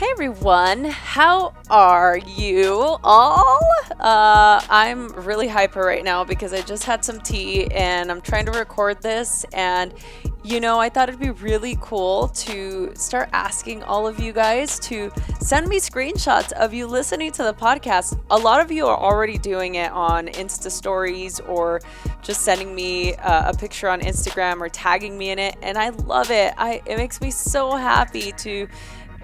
[0.00, 3.60] Hey everyone, how are you all?
[4.00, 8.46] Uh, I'm really hyper right now because I just had some tea and I'm trying
[8.46, 9.44] to record this.
[9.52, 9.92] And
[10.42, 14.78] you know, I thought it'd be really cool to start asking all of you guys
[14.78, 18.18] to send me screenshots of you listening to the podcast.
[18.30, 21.82] A lot of you are already doing it on Insta stories or
[22.22, 25.56] just sending me uh, a picture on Instagram or tagging me in it.
[25.60, 26.54] And I love it.
[26.56, 28.66] I, it makes me so happy to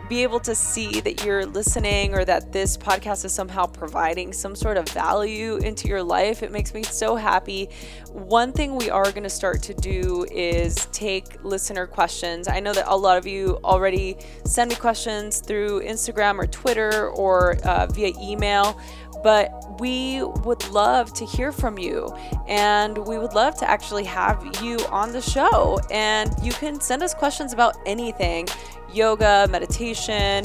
[0.08, 4.54] be able to see that you're listening or that this podcast is somehow providing some
[4.54, 6.42] sort of value into your life.
[6.42, 7.68] It makes me so happy.
[8.12, 12.48] One thing we are going to start to do is take listener questions.
[12.48, 17.08] I know that a lot of you already send me questions through Instagram or Twitter
[17.10, 18.80] or uh, via email
[19.22, 22.08] but we would love to hear from you
[22.46, 27.02] and we would love to actually have you on the show and you can send
[27.02, 28.48] us questions about anything
[28.92, 30.44] yoga, meditation,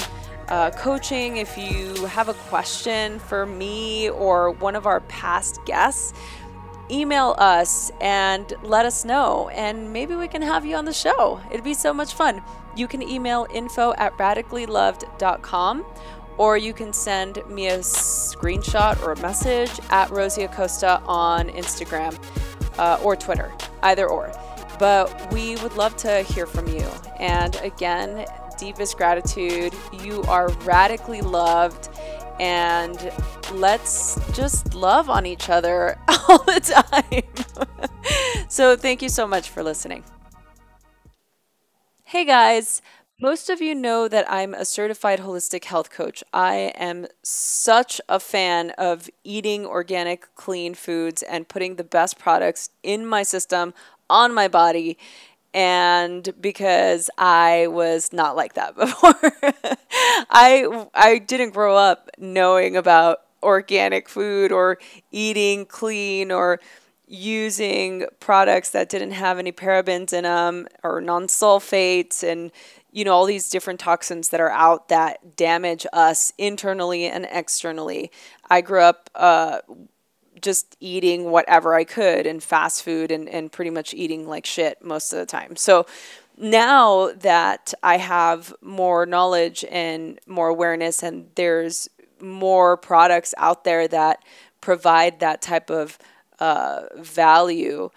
[0.50, 1.38] uh, coaching.
[1.38, 6.14] If you have a question for me or one of our past guests,
[6.92, 11.40] email us and let us know, and maybe we can have you on the show.
[11.50, 12.44] It'd be so much fun.
[12.76, 15.86] You can email info at radicallyloved.com
[16.42, 22.18] or you can send me a screenshot or a message at Rosie Acosta on Instagram
[22.80, 24.34] uh, or Twitter, either or.
[24.80, 26.90] But we would love to hear from you.
[27.20, 28.26] And again,
[28.58, 29.76] deepest gratitude.
[30.02, 31.90] You are radically loved.
[32.40, 33.14] And
[33.52, 38.48] let's just love on each other all the time.
[38.50, 40.04] so, thank you so much for listening.
[42.04, 42.82] Hey guys,
[43.22, 46.24] most of you know that I'm a certified holistic health coach.
[46.34, 52.72] I am such a fan of eating organic, clean foods and putting the best products
[52.82, 53.76] in my system,
[54.10, 54.98] on my body
[55.54, 59.16] and because I was not like that before.
[60.30, 64.78] I I didn't grow up knowing about organic food or
[65.12, 66.60] eating clean or
[67.08, 72.52] using products that didn't have any parabens in them or non-sulfates and
[72.92, 78.12] you know all these different toxins that are out that damage us internally and externally.
[78.50, 79.60] I grew up uh,
[80.42, 84.84] just eating whatever I could and fast food and, and pretty much eating like shit
[84.84, 85.56] most of the time.
[85.56, 85.86] So
[86.38, 91.88] now that I have more knowledge and more awareness, and there's
[92.20, 94.24] more products out there that
[94.60, 95.98] provide that type of
[96.40, 97.90] uh, value,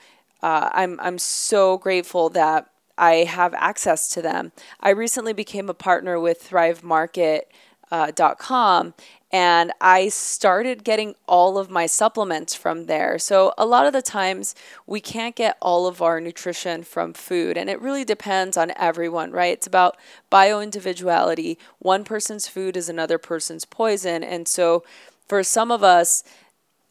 [0.43, 4.53] uh, I'm, I'm so grateful that I have access to them.
[4.81, 8.91] I recently became a partner with ThriveMarket.com, uh,
[9.33, 13.19] and I started getting all of my supplements from there.
[13.19, 14.55] So, a lot of the times
[14.87, 19.33] we can't get all of our nutrition from food, and it really depends on everyone,
[19.33, 19.53] right?
[19.53, 19.97] It's about
[20.31, 21.59] bio individuality.
[21.81, 24.23] One person's food is another person's poison.
[24.23, 24.85] And so,
[25.29, 26.23] for some of us,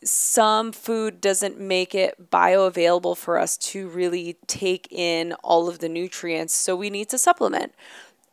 [0.07, 5.89] some food doesn't make it bioavailable for us to really take in all of the
[5.89, 6.53] nutrients.
[6.53, 7.73] So, we need to supplement.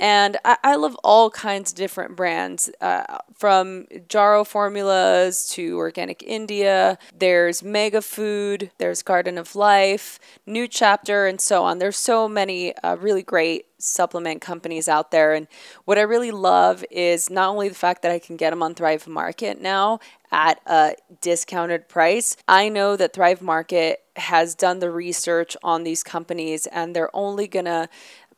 [0.00, 6.22] And I, I love all kinds of different brands, uh, from Jarrow formulas to Organic
[6.22, 6.98] India.
[7.16, 11.78] There's Mega Food, there's Garden of Life, New Chapter, and so on.
[11.78, 15.34] There's so many uh, really great supplement companies out there.
[15.34, 15.46] And
[15.84, 18.74] what I really love is not only the fact that I can get them on
[18.74, 20.00] Thrive Market now
[20.32, 22.36] at a discounted price.
[22.46, 27.48] I know that Thrive Market has done the research on these companies and they're only
[27.48, 27.88] going to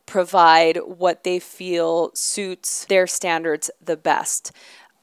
[0.06, 4.52] provide what they feel suits their standards the best.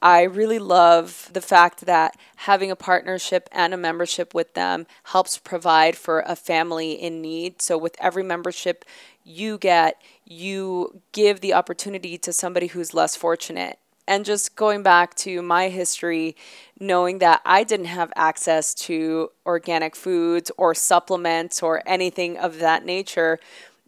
[0.02, 5.36] I really love the fact that having a partnership and a membership with them helps
[5.36, 7.60] provide for a family in need.
[7.60, 8.84] So, with every membership
[9.24, 13.78] you get, you give the opportunity to somebody who's less fortunate.
[14.08, 16.34] And just going back to my history,
[16.80, 22.84] knowing that I didn't have access to organic foods or supplements or anything of that
[22.84, 23.38] nature,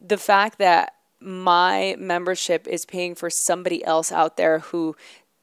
[0.00, 4.96] the fact that my membership is paying for somebody else out there who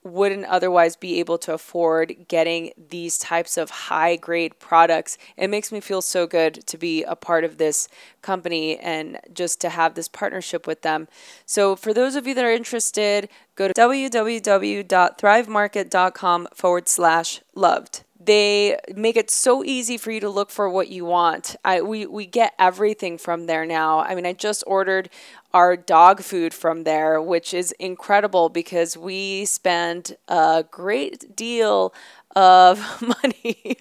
[0.04, 5.18] wouldn't otherwise be able to afford getting these types of high grade products.
[5.36, 7.90] It makes me feel so good to be a part of this
[8.22, 11.10] company and just to have this partnership with them.
[11.46, 18.77] So, for those of you that are interested, go to www.thrivemarket.com forward slash loved they
[18.95, 21.56] make it so easy for you to look for what you want.
[21.63, 24.00] I we we get everything from there now.
[24.00, 25.10] I mean, I just ordered
[25.54, 31.94] our dog food from there, which is incredible because we spend a great deal
[32.36, 33.77] of money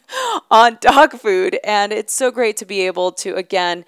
[0.50, 3.84] on dog food and it's so great to be able to again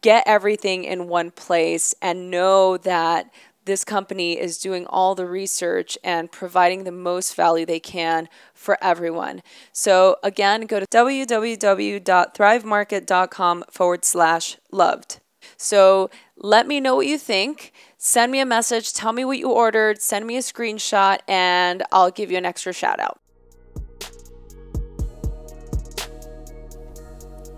[0.00, 3.30] get everything in one place and know that
[3.64, 8.76] this company is doing all the research and providing the most value they can for
[8.82, 9.42] everyone.
[9.72, 15.20] So, again, go to www.thrivemarket.com forward slash loved.
[15.56, 17.72] So, let me know what you think.
[17.96, 22.10] Send me a message, tell me what you ordered, send me a screenshot, and I'll
[22.10, 23.18] give you an extra shout out.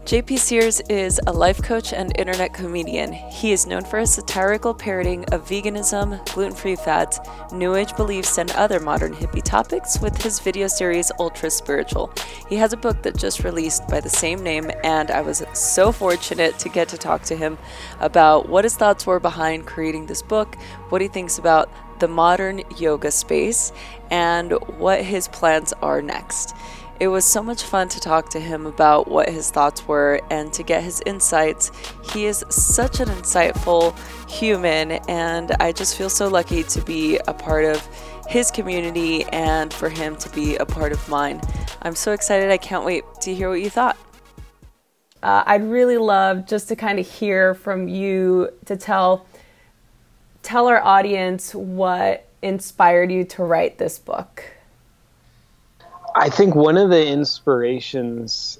[0.07, 3.13] JP Sears is a life coach and internet comedian.
[3.13, 7.19] He is known for his satirical parroting of veganism, gluten free fads,
[7.51, 12.13] New Age beliefs, and other modern hippie topics with his video series Ultra Spiritual.
[12.49, 15.91] He has a book that just released by the same name, and I was so
[15.91, 17.59] fortunate to get to talk to him
[17.99, 20.55] about what his thoughts were behind creating this book,
[20.91, 21.69] what he thinks about
[21.99, 23.73] the modern yoga space,
[24.13, 26.55] and what his plans are next.
[26.99, 30.51] It was so much fun to talk to him about what his thoughts were and
[30.55, 31.71] to get his insights.
[32.11, 33.95] He is such an insightful
[34.31, 37.87] human, and I just feel so lucky to be a part of
[38.29, 41.43] his community and for him to be a part of mine.
[41.83, 42.51] I'm so excited.
[42.51, 43.99] I can't wait to hear what you thought.
[45.23, 49.27] Uh, I'd really love just to kind of hear from you to tell
[50.43, 54.56] tell our audience what inspired you to write this book.
[56.17, 58.59] I think one of the inspirations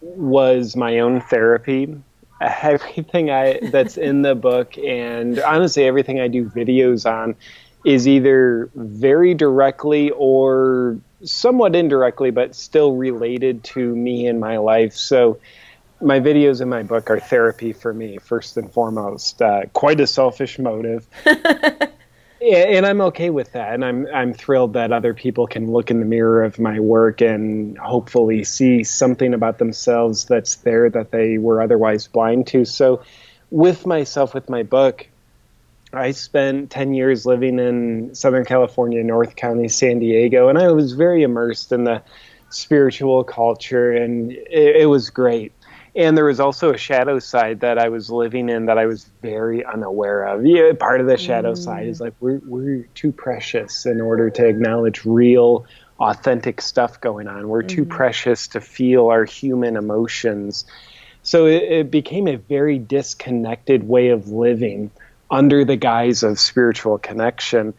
[0.00, 1.94] was my own therapy.
[2.40, 7.36] Everything I that's in the book, and honestly, everything I do videos on,
[7.84, 14.94] is either very directly or somewhat indirectly, but still related to me and my life.
[14.94, 15.38] So,
[16.00, 19.42] my videos in my book are therapy for me, first and foremost.
[19.42, 21.06] Uh, quite a selfish motive.
[22.40, 26.00] and I'm okay with that, and I'm I'm thrilled that other people can look in
[26.00, 31.38] the mirror of my work and hopefully see something about themselves that's there that they
[31.38, 32.64] were otherwise blind to.
[32.64, 33.02] So,
[33.50, 35.06] with myself, with my book,
[35.92, 40.92] I spent ten years living in Southern California, North County, San Diego, and I was
[40.92, 42.02] very immersed in the
[42.48, 45.52] spiritual culture, and it, it was great
[45.96, 49.04] and there was also a shadow side that I was living in that I was
[49.22, 50.46] very unaware of.
[50.46, 51.58] Yeah, part of the shadow mm.
[51.58, 55.66] side is like we're we're too precious in order to acknowledge real,
[55.98, 57.48] authentic stuff going on.
[57.48, 57.68] We're mm.
[57.68, 57.90] too mm-hmm.
[57.90, 60.64] precious to feel our human emotions.
[61.22, 64.90] So it, it became a very disconnected way of living
[65.30, 67.74] under the guise of spiritual connection.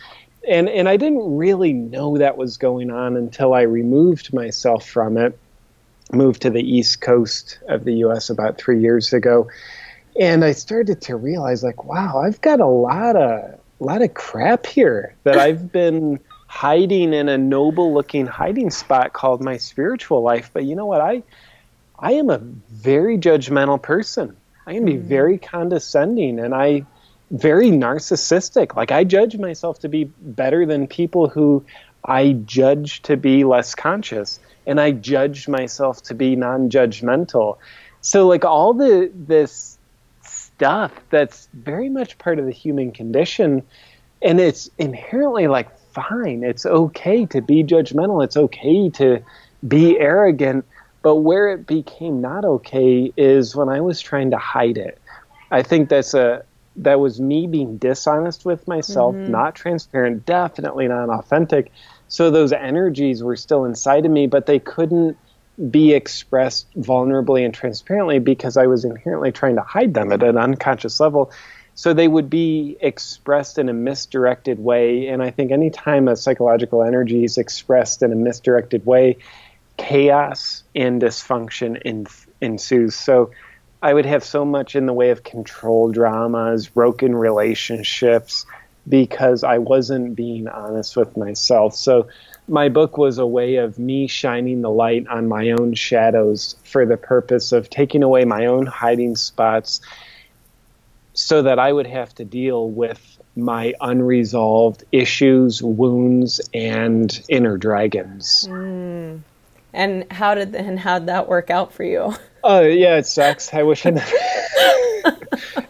[0.48, 5.18] And and I didn't really know that was going on until I removed myself from
[5.18, 5.38] it
[6.14, 9.50] moved to the east coast of the US about three years ago.
[10.20, 14.14] And I started to realize like, wow, I've got a lot of a lot of
[14.14, 20.22] crap here that I've been hiding in a noble looking hiding spot called my spiritual
[20.22, 20.52] life.
[20.54, 21.02] But you know what?
[21.02, 21.24] I
[21.98, 24.36] I am a very judgmental person.
[24.66, 25.08] I can be mm-hmm.
[25.08, 26.86] very condescending and I
[27.32, 28.76] very narcissistic.
[28.76, 31.64] Like I judge myself to be better than people who
[32.04, 34.40] I judge to be less conscious
[34.72, 37.58] and I judged myself to be non-judgmental.
[38.00, 39.78] So like all the this
[40.24, 43.64] stuff that's very much part of the human condition
[44.22, 46.46] and it's inherently like fine.
[46.46, 48.24] It's okay to be judgmental.
[48.24, 49.22] It's okay to
[49.68, 50.64] be arrogant,
[51.02, 55.02] but where it became not okay is when I was trying to hide it.
[55.52, 56.46] I think that's a
[56.78, 59.32] that was me being dishonest with myself, mm-hmm.
[59.32, 61.74] not transparent, definitely not authentic.
[62.12, 65.18] So those energies were still inside of me, but they couldn't
[65.70, 70.38] be expressed vulnerably and transparently because I was inherently trying to hide them at an
[70.38, 71.32] unconscious level.
[71.74, 75.08] So they would be expressed in a misdirected way.
[75.08, 79.18] And I think anytime a psychological energy is expressed in a misdirected way,
[79.78, 82.08] chaos and dysfunction in,
[82.42, 82.94] ensues.
[82.94, 83.32] So
[83.82, 88.46] I would have so much in the way of control dramas, broken relationships,
[88.88, 91.76] because I wasn't being honest with myself.
[91.76, 92.08] So
[92.48, 96.86] my book was a way of me shining the light on my own shadows for
[96.86, 99.82] the purpose of taking away my own hiding spots
[101.14, 108.48] so that I would have to deal with my unresolved issues, wounds, and inner dragons.
[108.50, 109.22] Mm.
[109.74, 112.14] And how did and how'd that work out for you?
[112.44, 113.54] Oh uh, yeah, it sucks.
[113.54, 114.12] I wish I never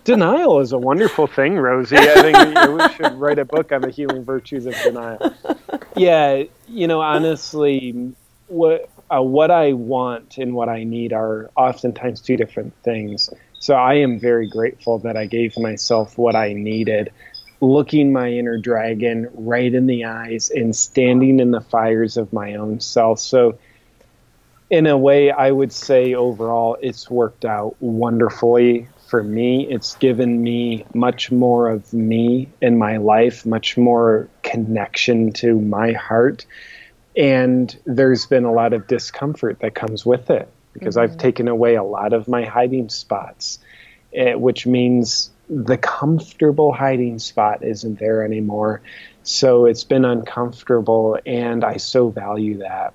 [0.04, 1.98] denial is a wonderful thing, Rosie.
[1.98, 2.38] I think
[2.80, 5.34] we should write a book on the healing virtues of denial.
[5.96, 8.14] Yeah, you know, honestly,
[8.48, 13.30] what uh, what I want and what I need are oftentimes two different things.
[13.60, 17.12] So I am very grateful that I gave myself what I needed,
[17.60, 22.56] looking my inner dragon right in the eyes and standing in the fires of my
[22.56, 23.20] own self.
[23.20, 23.60] So
[24.70, 29.68] in a way, I would say overall, it's worked out wonderfully for me.
[29.70, 35.92] It's given me much more of me in my life, much more connection to my
[35.92, 36.46] heart.
[37.18, 41.12] And there's been a lot of discomfort that comes with it because mm-hmm.
[41.12, 43.60] I've taken away a lot of my hiding spots,
[44.14, 48.82] eh, which means the comfortable hiding spot isn't there anymore.
[49.24, 52.94] So it's been uncomfortable, and I so value that.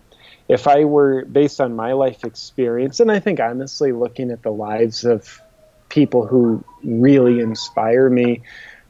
[0.49, 4.51] If I were based on my life experience, and I think honestly, looking at the
[4.51, 5.43] lives of
[5.89, 8.43] people who really inspire me,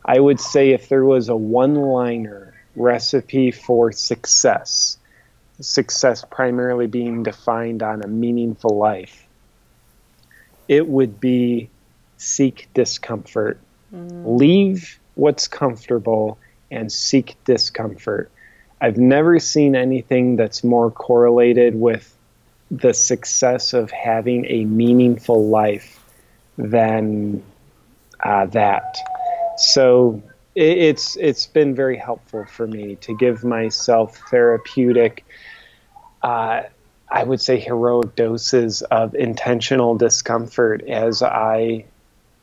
[0.04, 4.98] I would say if there was a one liner recipe for success,
[5.60, 9.26] success primarily being defined on a meaningful life,
[10.68, 11.70] it would be
[12.16, 13.58] seek discomfort.
[13.94, 14.38] Mm.
[14.38, 16.38] Leave what's comfortable
[16.70, 18.30] and seek discomfort.
[18.80, 22.12] I've never seen anything that's more correlated with
[22.70, 25.95] the success of having a meaningful life
[26.56, 27.42] than
[28.22, 28.96] uh, that.
[29.58, 30.22] So
[30.54, 35.24] it, it's it's been very helpful for me to give myself therapeutic.
[36.22, 36.62] Uh,
[37.08, 41.84] I would say heroic doses of intentional discomfort as I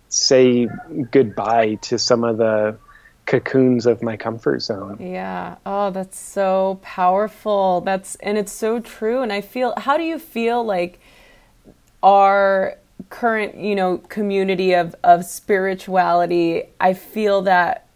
[0.08, 0.70] say
[1.12, 2.78] goodbye to some of the
[3.26, 4.98] cocoons of my comfort zone.
[5.00, 5.56] Yeah.
[5.66, 7.82] Oh, that's so powerful.
[7.82, 11.00] That's and it's so true and I feel how do you feel like
[12.02, 12.78] our
[13.10, 17.88] current, you know, community of of spirituality, I feel that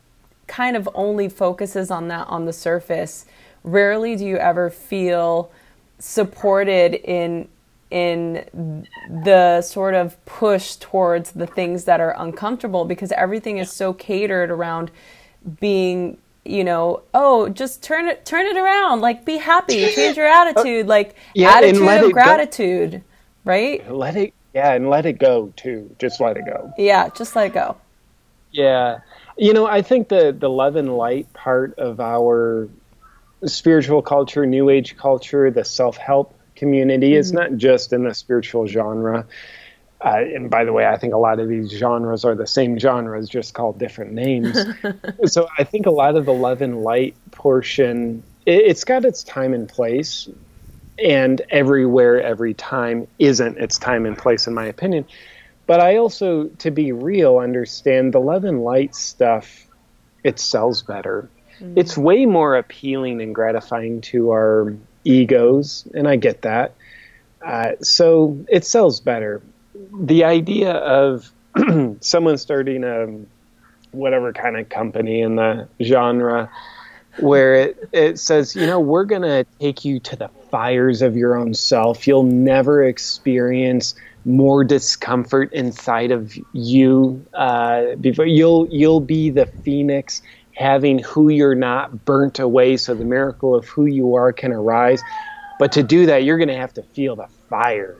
[0.47, 3.25] kind of only focuses on that on the surface.
[3.63, 5.51] Rarely do you ever feel
[5.99, 7.47] supported in
[7.89, 8.85] in
[9.23, 14.51] the sort of push towards the things that are uncomfortable because everything is so catered
[14.51, 14.91] around
[15.61, 20.27] being you know oh just turn it turn it around like be happy change your
[20.27, 23.01] uh, attitude like yeah, attitude of gratitude go.
[23.45, 25.95] right let it yeah and let it go too.
[25.99, 26.73] Just let it go.
[26.77, 27.77] Yeah just let it go.
[28.51, 28.99] Yeah.
[29.37, 32.67] You know i think the the love and light part of our
[33.45, 37.19] spiritual culture new age culture the self-help community mm-hmm.
[37.19, 39.25] is not just in the spiritual genre.
[40.03, 42.77] Uh, and by the way, I think a lot of these genres are the same
[42.77, 44.57] genres, just called different names.
[45.25, 49.23] so I think a lot of the love and light portion, it, it's got its
[49.23, 50.29] time and place,
[51.03, 55.05] and everywhere, every time isn't its time and place, in my opinion.
[55.65, 59.67] But I also, to be real, understand the love and light stuff.
[60.23, 61.29] It sells better.
[61.59, 61.73] Mm.
[61.77, 64.73] It's way more appealing and gratifying to our
[65.03, 66.73] egos, and I get that.
[67.45, 69.41] Uh, so it sells better
[69.93, 71.31] the idea of
[72.01, 73.19] someone starting a
[73.91, 76.49] whatever kind of company in the genre
[77.19, 81.15] where it, it says, you know, we're going to take you to the fires of
[81.15, 82.07] your own self.
[82.07, 83.93] You'll never experience
[84.25, 90.21] more discomfort inside of you uh, before you'll you'll be the phoenix
[90.53, 95.01] having who you're not burnt away so the miracle of who you are can arise
[95.59, 97.97] but to do that you're going to have to feel the fires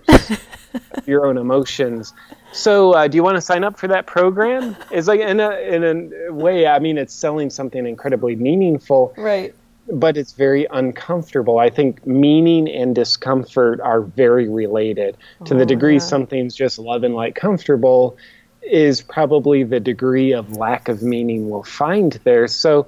[1.06, 2.14] your own emotions.
[2.52, 4.76] So, uh, do you want to sign up for that program?
[4.92, 9.54] It's like in a in a way, I mean, it's selling something incredibly meaningful, right?
[9.92, 11.60] But it's very uncomfortable.
[11.60, 15.18] I think meaning and discomfort are very related.
[15.46, 16.00] To the oh, degree yeah.
[16.00, 18.18] something's just love and light comfortable,
[18.62, 22.48] is probably the degree of lack of meaning we'll find there.
[22.48, 22.88] So,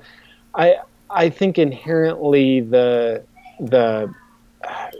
[0.55, 0.77] I
[1.09, 3.23] I think inherently the
[3.59, 4.13] the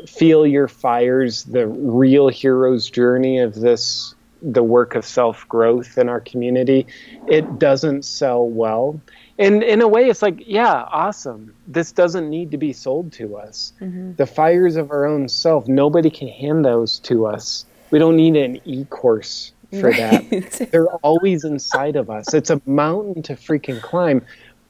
[0.08, 6.08] feel your fires the real hero's journey of this the work of self growth in
[6.08, 6.88] our community.
[7.28, 9.02] It doesn't sell well.
[9.38, 11.54] And in a way it's like yeah awesome.
[11.68, 13.74] This doesn't need to be sold to us.
[13.82, 14.14] Mm-hmm.
[14.16, 17.66] the fires of our own self nobody can hand those to us.
[17.92, 20.30] We don't need an e-course for right.
[20.30, 22.34] that they're always inside of us.
[22.34, 24.26] It's a mountain to freaking climb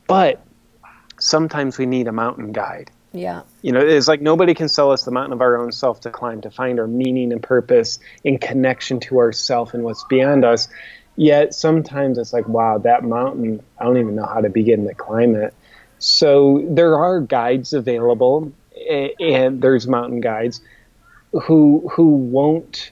[0.09, 0.41] but
[1.19, 3.41] sometimes we need a mountain guide yeah.
[3.61, 6.11] You know, it's like nobody can sell us the mountain of our own self to
[6.11, 10.67] climb to find our meaning and purpose in connection to ourself and what's beyond us.
[11.15, 14.93] Yet sometimes it's like, wow, that mountain, I don't even know how to begin to
[14.93, 15.53] climb it.
[15.97, 18.53] So there are guides available,
[19.19, 20.61] and there's mountain guides
[21.31, 22.91] who who won't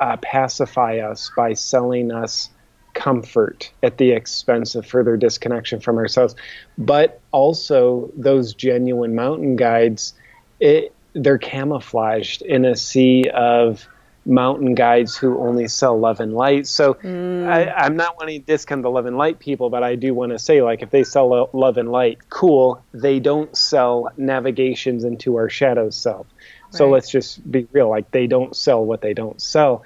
[0.00, 2.50] uh, pacify us by selling us
[2.98, 6.34] comfort at the expense of further disconnection from ourselves.
[6.76, 10.14] But also, those genuine mountain guides,
[10.58, 13.86] it, they're camouflaged in a sea of
[14.26, 16.66] mountain guides who only sell love and light.
[16.66, 17.46] So mm.
[17.46, 20.32] I, am not wanting to discount the love and light people, but I do want
[20.32, 22.82] to say, like, if they sell love and light, cool.
[22.92, 26.26] They don't sell navigations into our shadow self.
[26.70, 27.88] So let's just be real.
[27.88, 29.84] Like, they don't sell what they don't sell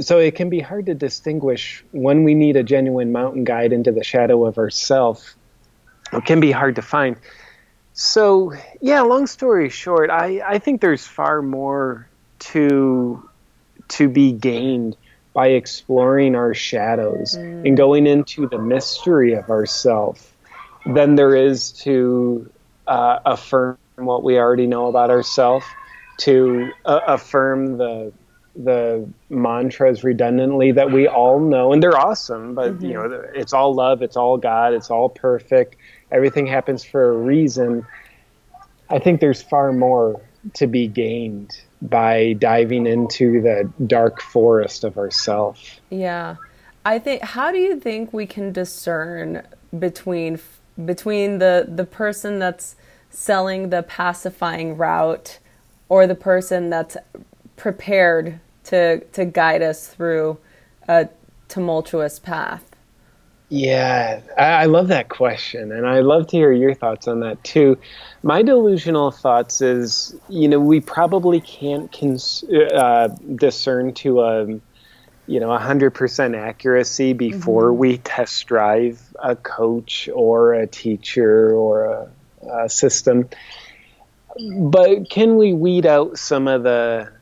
[0.00, 3.92] so it can be hard to distinguish when we need a genuine mountain guide into
[3.92, 5.34] the shadow of ourself.
[6.12, 7.16] It can be hard to find.
[7.92, 12.08] So, yeah, long story short, I, I think there's far more
[12.40, 13.28] to
[13.86, 14.96] to be gained
[15.34, 17.66] by exploring our shadows mm.
[17.66, 20.32] and going into the mystery of ourself
[20.86, 22.50] than there is to
[22.86, 25.66] uh, affirm what we already know about ourselves,
[26.18, 28.12] to uh, affirm the
[28.56, 32.84] the mantras redundantly that we all know and they're awesome but mm-hmm.
[32.84, 35.76] you know it's all love it's all god it's all perfect
[36.14, 37.86] everything happens for a reason.
[38.88, 40.20] I think there's far more
[40.54, 45.80] to be gained by diving into the dark forest of ourself.
[45.90, 46.36] Yeah.
[46.84, 49.42] I think how do you think we can discern
[49.78, 50.38] between
[50.84, 52.76] between the the person that's
[53.10, 55.38] selling the pacifying route
[55.88, 56.96] or the person that's
[57.56, 60.38] prepared to to guide us through
[60.88, 61.08] a
[61.48, 62.74] tumultuous path?
[63.50, 67.78] Yeah, I, love that question, and I love to hear your thoughts on that too.
[68.22, 74.46] My delusional thoughts is, you know, we probably can't cons- uh, discern to a,
[75.26, 77.78] you know, hundred percent accuracy before mm-hmm.
[77.78, 82.10] we test drive a coach or a teacher or a,
[82.64, 83.28] a system.
[84.58, 87.12] But can we weed out some of the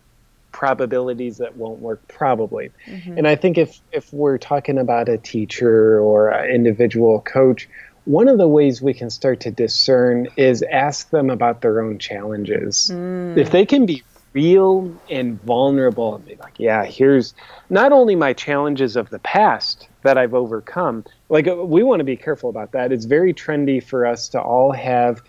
[0.53, 3.19] probabilities that won't work probably mm-hmm.
[3.19, 7.69] and i think if if we're talking about a teacher or an individual coach
[8.05, 11.99] one of the ways we can start to discern is ask them about their own
[11.99, 13.37] challenges mm.
[13.37, 14.03] if they can be
[14.35, 17.35] real and vulnerable and be like yeah here's
[17.69, 22.17] not only my challenges of the past that i've overcome like we want to be
[22.17, 25.23] careful about that it's very trendy for us to all have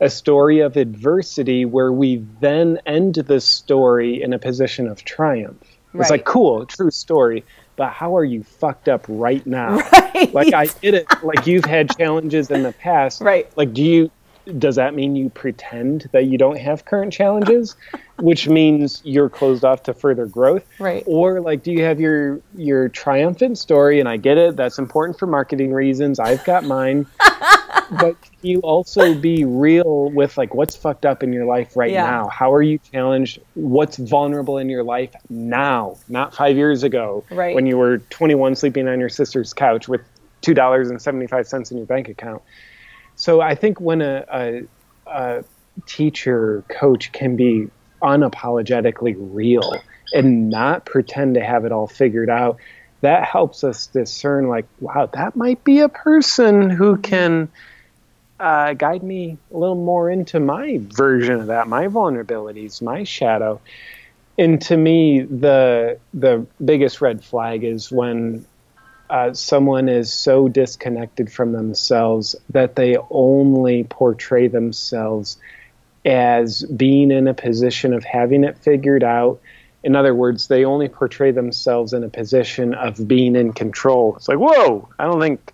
[0.00, 5.62] a story of adversity where we then end the story in a position of triumph.
[5.92, 6.02] Right.
[6.02, 7.44] It's like cool, true story,
[7.76, 9.80] but how are you fucked up right now?
[10.18, 10.34] Right.
[10.34, 11.06] Like I did it.
[11.22, 13.20] Like you've had challenges in the past.
[13.20, 13.48] Right.
[13.56, 14.10] Like do you
[14.56, 17.76] does that mean you pretend that you don't have current challenges,
[18.18, 20.64] which means you're closed off to further growth?
[20.78, 21.02] Right.
[21.06, 24.00] Or like, do you have your your triumphant story?
[24.00, 26.18] And I get it; that's important for marketing reasons.
[26.18, 27.06] I've got mine.
[27.90, 32.04] but you also be real with like what's fucked up in your life right yeah.
[32.04, 32.28] now?
[32.28, 33.40] How are you challenged?
[33.54, 37.54] What's vulnerable in your life now, not five years ago, right.
[37.54, 40.02] when you were 21 sleeping on your sister's couch with
[40.40, 42.42] two dollars and 75 cents in your bank account.
[43.16, 44.62] So I think when a, a,
[45.06, 45.44] a
[45.86, 47.68] teacher coach can be
[48.02, 49.74] unapologetically real
[50.12, 52.58] and not pretend to have it all figured out
[53.00, 57.02] that helps us discern like wow that might be a person who mm-hmm.
[57.02, 57.48] can
[58.40, 63.60] uh, guide me a little more into my version of that my vulnerabilities my shadow
[64.38, 68.44] and to me the the biggest red flag is when
[69.10, 75.38] uh, someone is so disconnected from themselves that they only portray themselves
[76.04, 79.40] as being in a position of having it figured out
[79.82, 84.16] in other words, they only portray themselves in a position of being in control.
[84.16, 85.52] It's like, whoa, I don't think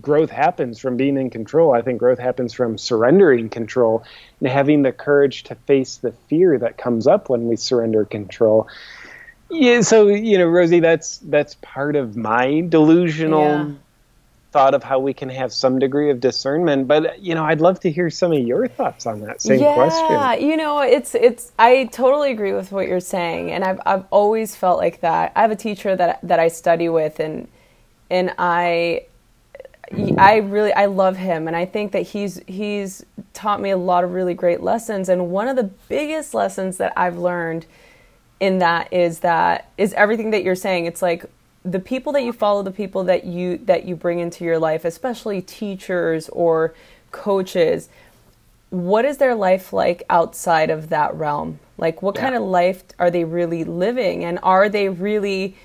[0.00, 1.74] growth happens from being in control.
[1.74, 4.04] I think growth happens from surrendering control
[4.40, 8.68] and having the courage to face the fear that comes up when we surrender control.
[9.50, 13.74] Yeah, so you know, Rosie, that's that's part of my delusional yeah
[14.50, 17.78] thought of how we can have some degree of discernment but you know i'd love
[17.78, 21.14] to hear some of your thoughts on that same yeah, question yeah you know it's
[21.14, 25.32] it's i totally agree with what you're saying and i've i've always felt like that
[25.36, 27.46] i have a teacher that that i study with and
[28.08, 29.02] and i
[30.18, 34.04] I really I love him and I think that he's he's taught me a lot
[34.04, 37.64] of really great lessons and one of the biggest lessons that I've learned
[38.38, 41.24] in that is that is everything that you're saying it's like
[41.64, 44.84] the people that you follow, the people that you that you bring into your life,
[44.84, 46.74] especially teachers or
[47.12, 47.88] coaches,
[48.70, 51.58] what is their life like outside of that realm?
[51.76, 52.22] Like what yeah.
[52.22, 55.56] kind of life are they really living and are they really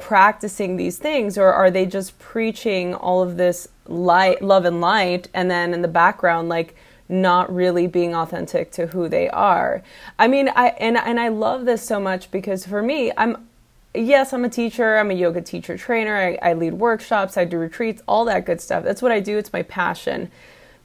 [0.00, 5.28] practicing these things or are they just preaching all of this light love and light
[5.34, 6.74] and then in the background like
[7.12, 9.82] not really being authentic to who they are.
[10.18, 13.48] I mean, I and and I love this so much because for me, I'm
[13.94, 14.96] yes, I'm a teacher.
[14.96, 16.16] I'm a yoga teacher trainer.
[16.16, 17.36] I, I, lead workshops.
[17.36, 18.84] I do retreats, all that good stuff.
[18.84, 19.36] That's what I do.
[19.36, 20.30] It's my passion.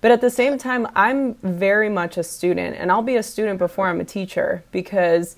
[0.01, 3.59] But at the same time, I'm very much a student, and I'll be a student
[3.59, 5.37] before I'm a teacher because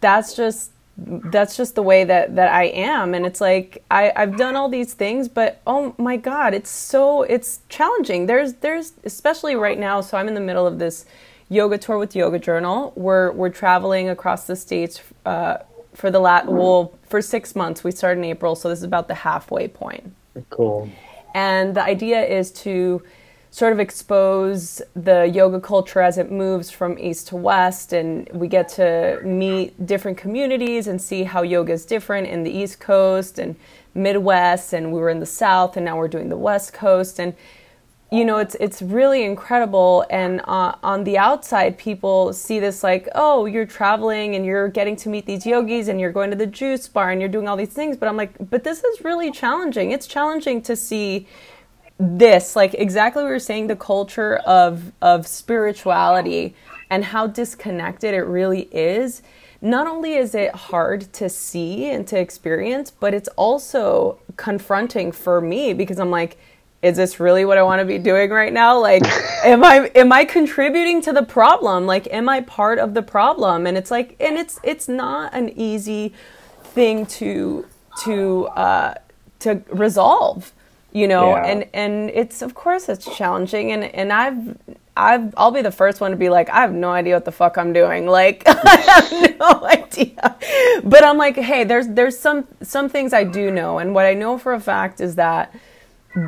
[0.00, 0.70] that's just
[1.06, 3.14] that's just the way that that I am.
[3.14, 7.22] And it's like I, I've done all these things, but oh my God, it's so
[7.22, 8.26] it's challenging.
[8.26, 10.00] There's there's especially right now.
[10.00, 11.06] So I'm in the middle of this
[11.48, 12.92] yoga tour with Yoga Journal.
[12.96, 15.00] We're we're traveling across the states.
[15.24, 15.58] Uh,
[15.92, 17.82] for the lat well for six months.
[17.82, 20.12] We started in April, so this is about the halfway point.
[20.48, 20.88] Cool.
[21.34, 23.02] And the idea is to
[23.52, 28.46] sort of expose the yoga culture as it moves from east to west and we
[28.46, 33.38] get to meet different communities and see how yoga is different in the east coast
[33.38, 33.56] and
[33.94, 37.18] midwest and we were in the south and now we're doing the west coast.
[37.18, 37.34] And
[38.12, 40.04] you know it's it's really incredible.
[40.10, 44.96] And uh, on the outside people see this like oh you're traveling and you're getting
[44.96, 47.56] to meet these yogis and you're going to the juice bar and you're doing all
[47.56, 47.96] these things.
[47.96, 49.90] But i'm like but this is really challenging.
[49.90, 51.26] It's challenging to see
[52.00, 56.54] this like exactly what you're saying the culture of of spirituality
[56.88, 59.22] and how disconnected it really is.
[59.60, 65.42] Not only is it hard to see and to experience but it's also confronting for
[65.42, 66.38] me because i'm like
[66.80, 68.80] is this really what i want to be doing right now?
[68.80, 69.02] Like
[69.44, 71.84] am i am i contributing to the problem?
[71.84, 73.66] Like am i part of the problem?
[73.66, 76.14] And it's like and it's it's not an easy
[76.64, 77.66] thing to
[78.04, 78.94] to uh
[79.40, 80.54] to resolve
[80.92, 81.46] you know yeah.
[81.46, 84.56] and and it's of course it's challenging and and i've
[85.00, 87.32] I've, I'll be the first one to be like, I have no idea what the
[87.32, 88.06] fuck I'm doing.
[88.10, 90.36] Like, I have no idea.
[90.84, 94.14] But I'm like, hey, there's there's some some things I do know, and what I
[94.14, 95.54] know for a fact is that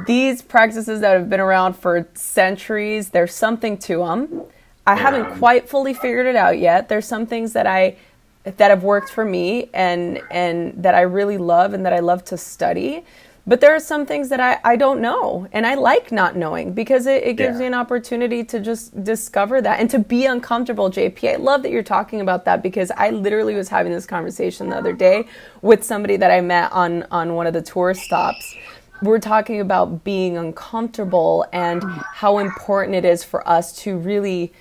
[0.07, 4.43] these practices that have been around for centuries, there's something to them.
[4.87, 6.89] I haven't quite fully figured it out yet.
[6.89, 7.97] There's some things that I
[8.45, 12.25] that have worked for me and and that I really love and that I love
[12.27, 13.05] to study.
[13.45, 16.75] But there are some things that I, I don't know, and I like not knowing
[16.75, 17.61] because it, it gives yeah.
[17.61, 21.33] me an opportunity to just discover that and to be uncomfortable, JP.
[21.33, 24.77] I love that you're talking about that because I literally was having this conversation the
[24.77, 25.27] other day
[25.61, 28.55] with somebody that I met on, on one of the tour stops.
[29.03, 34.53] We're talking about being uncomfortable and how important it is for us to really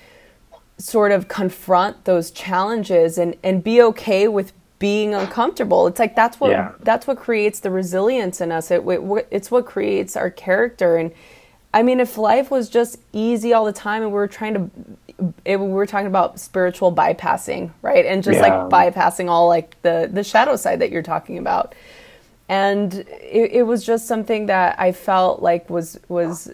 [0.78, 5.86] sort of confront those challenges and, and be okay with being uncomfortable.
[5.86, 6.72] It's like that's what yeah.
[6.80, 8.68] that's what creates the resilience in us.
[8.72, 10.96] It, it, it's what creates our character.
[10.96, 11.12] And
[11.72, 14.70] I mean, if life was just easy all the time, and we were trying to,
[15.44, 18.04] it, we were talking about spiritual bypassing, right?
[18.04, 18.64] And just yeah.
[18.64, 21.76] like bypassing all like the the shadow side that you're talking about.
[22.48, 26.52] And it, it was just something that I felt like was was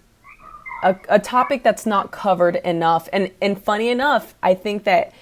[0.83, 3.09] a, a topic that's not covered enough.
[3.11, 5.15] And and funny enough, I think that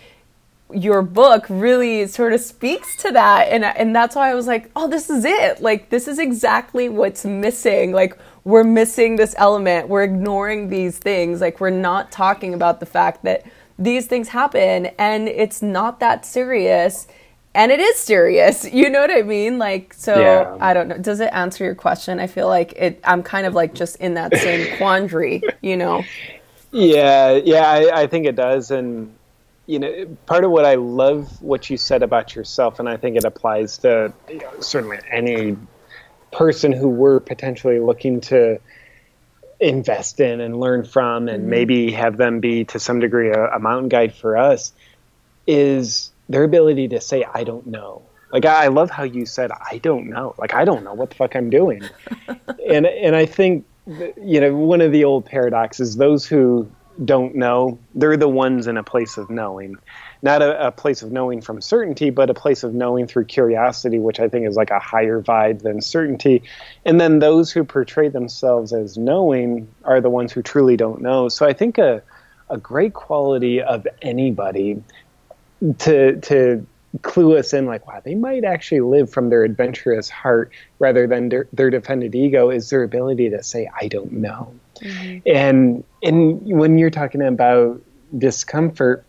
[0.73, 4.71] your book really sort of speaks to that and and that's why I was like,
[4.75, 5.61] "Oh, this is it.
[5.63, 7.93] Like this is exactly what's missing.
[7.93, 9.89] Like we're missing this element.
[9.89, 11.41] We're ignoring these things.
[11.41, 13.45] Like we're not talking about the fact that
[13.79, 17.07] these things happen and it's not that serious."
[17.55, 18.67] And it is serious.
[18.77, 19.59] You know what I mean?
[19.59, 20.57] Like so yeah.
[20.61, 20.99] I don't know.
[20.99, 22.21] Does it answer your question?
[22.21, 26.05] I feel like it I'm kind of like just in that same quandary, you know.
[26.73, 29.16] Yeah, yeah, I, I think it does and
[29.67, 33.17] you know, part of what I love what you said about yourself, and I think
[33.17, 35.57] it applies to you know, certainly any
[36.33, 38.61] person who we're potentially looking to
[39.59, 41.51] invest in and learn from, and mm-hmm.
[41.51, 44.73] maybe have them be to some degree a, a, mountain guide for us,
[45.47, 48.03] is their ability to say, "I don't know."
[48.33, 51.11] Like I, I love how you said, "I don't know." Like I don't know what
[51.11, 51.83] the fuck I'm doing,
[52.71, 56.71] and and I think you know one of the old paradoxes: those who
[57.05, 59.77] don't know, they're the ones in a place of knowing.
[60.23, 63.99] Not a, a, place of knowing from certainty, but a place of knowing through curiosity,
[63.99, 66.43] which I think is like a higher vibe than certainty.
[66.85, 71.29] And then those who portray themselves as knowing are the ones who truly don't know.
[71.29, 72.03] So I think a,
[72.49, 74.83] a great quality of anybody
[75.79, 76.67] to, to
[77.03, 81.29] clue us in like wow they might actually live from their adventurous heart rather than
[81.29, 85.19] their, their defended ego is their ability to say i don't know mm-hmm.
[85.27, 87.81] and and when you're talking about
[88.17, 89.05] discomfort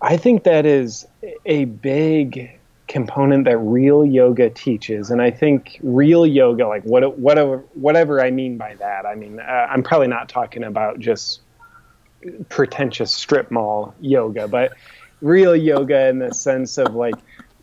[0.00, 1.06] i think that is
[1.46, 7.58] a big component that real yoga teaches and i think real yoga like what whatever
[7.74, 11.40] whatever i mean by that i mean uh, i'm probably not talking about just
[12.48, 14.72] pretentious strip mall yoga but
[15.20, 17.14] real yoga in the sense of like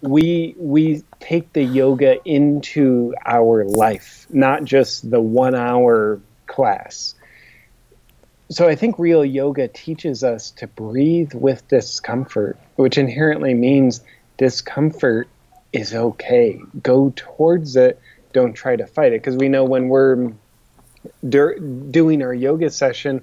[0.02, 6.22] we we take the yoga into our life, not just the one hour
[6.56, 7.16] class.
[8.50, 14.02] So I think real yoga teaches us to breathe with discomfort, which inherently means
[14.38, 15.28] discomfort
[15.74, 16.62] is okay.
[16.82, 18.00] Go towards it.
[18.34, 19.22] Don't try to fight it.
[19.22, 20.32] Because we know when we're
[21.28, 23.22] dur- doing our yoga session,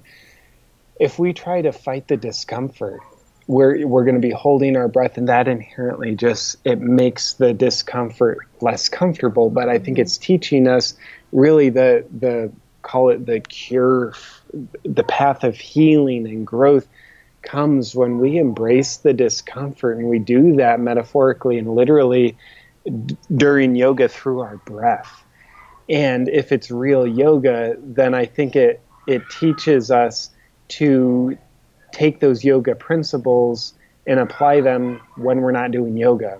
[0.99, 2.99] if we try to fight the discomfort,
[3.47, 7.53] we're we're going to be holding our breath and that inherently just it makes the
[7.53, 10.93] discomfort less comfortable but i think it's teaching us
[11.33, 12.49] really the the
[12.83, 14.13] call it the cure
[14.83, 16.87] the path of healing and growth
[17.41, 22.37] comes when we embrace the discomfort and we do that metaphorically and literally
[23.05, 25.23] d- during yoga through our breath.
[25.89, 30.29] And if it's real yoga, then I think it it teaches us
[30.69, 31.37] to
[31.91, 33.73] take those yoga principles
[34.07, 36.39] and apply them when we're not doing yoga.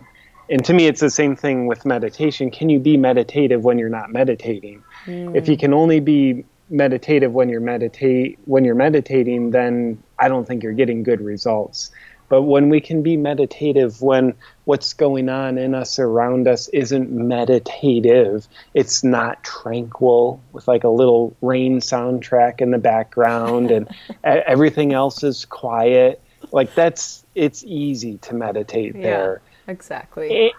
[0.50, 2.52] And to me, it's the same thing with meditation.
[2.52, 4.84] Can you be meditative when you're not meditating?
[5.06, 5.36] Mm.
[5.36, 10.48] If you can only be meditative when you're meditate when you're meditating, then I don't
[10.48, 11.92] think you're getting good results.
[12.30, 14.34] But when we can be meditative, when
[14.66, 20.90] what's going on in us around us isn't meditative, it's not tranquil with like a
[20.90, 23.88] little rain soundtrack in the background and
[24.24, 26.22] everything else is quiet.
[26.52, 29.42] Like that's it's easy to meditate yeah, there.
[29.68, 30.54] Exactly.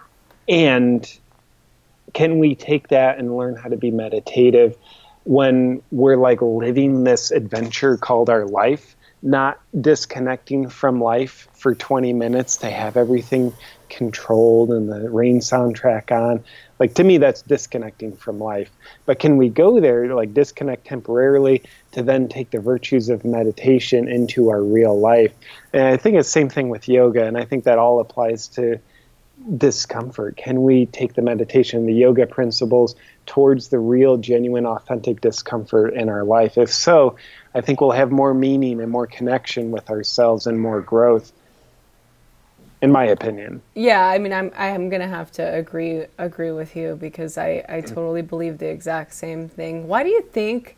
[0.47, 1.19] And
[2.15, 4.75] can we take that and learn how to be meditative
[5.25, 8.95] when we're like living this adventure called our life?
[9.25, 13.51] not disconnecting from life for 20 minutes to have everything
[13.89, 16.43] controlled and the rain soundtrack on
[16.79, 18.69] like to me that's disconnecting from life
[19.07, 23.25] but can we go there to like disconnect temporarily to then take the virtues of
[23.25, 25.33] meditation into our real life
[25.73, 28.47] and i think it's the same thing with yoga and i think that all applies
[28.47, 28.79] to
[29.57, 35.93] discomfort can we take the meditation the yoga principles towards the real genuine authentic discomfort
[35.93, 37.15] in our life if so
[37.55, 41.31] I think we'll have more meaning and more connection with ourselves and more growth.
[42.81, 43.61] In my opinion.
[43.73, 47.81] Yeah, I mean, I'm I'm gonna have to agree agree with you because I I
[47.81, 47.87] mm.
[47.87, 49.87] totally believe the exact same thing.
[49.87, 50.75] Why do you think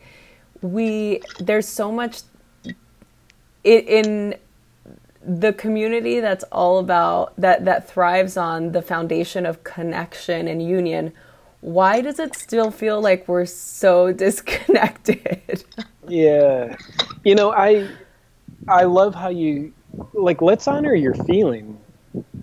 [0.62, 2.22] we there's so much
[3.64, 4.36] in
[5.28, 11.12] the community that's all about that that thrives on the foundation of connection and union
[11.62, 15.64] why does it still feel like we're so disconnected?
[16.08, 16.76] Yeah.
[17.24, 17.90] You know i
[18.68, 19.74] i love how you
[20.14, 21.78] like let's honor your feeling.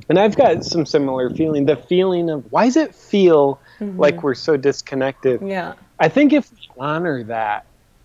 [0.09, 3.99] And i've got some similar feeling the feeling of why does it feel mm-hmm.
[3.99, 5.41] like we're so disconnected?
[5.43, 5.75] Yeah.
[5.99, 7.65] I think if we honor that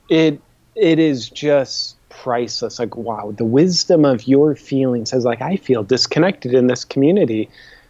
[0.10, 0.42] it
[0.76, 5.84] it is just priceless like wow the wisdom of your feeling says like i feel
[5.84, 7.50] disconnected in this community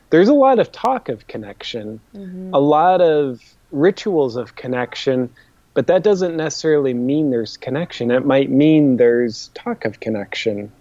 [0.09, 2.53] there's a lot of talk of connection, mm-hmm.
[2.53, 5.29] a lot of rituals of connection,
[5.73, 8.11] but that doesn't necessarily mean there's connection.
[8.11, 10.71] It might mean there's talk of connection.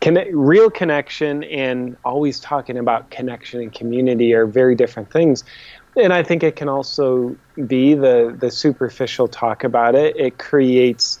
[0.00, 5.44] Conne- real connection and always talking about connection and community are very different things.
[5.96, 7.36] And I think it can also
[7.66, 10.16] be the, the superficial talk about it.
[10.16, 11.18] It creates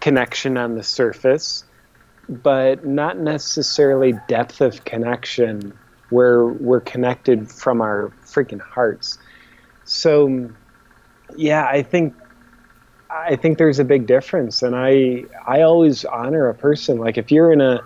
[0.00, 1.64] connection on the surface,
[2.28, 5.72] but not necessarily depth of connection
[6.10, 9.18] where we're connected from our freaking hearts.
[9.84, 10.50] So,
[11.36, 12.14] yeah, I think
[13.10, 16.98] I think there's a big difference, and I I always honor a person.
[16.98, 17.80] Like if you're in a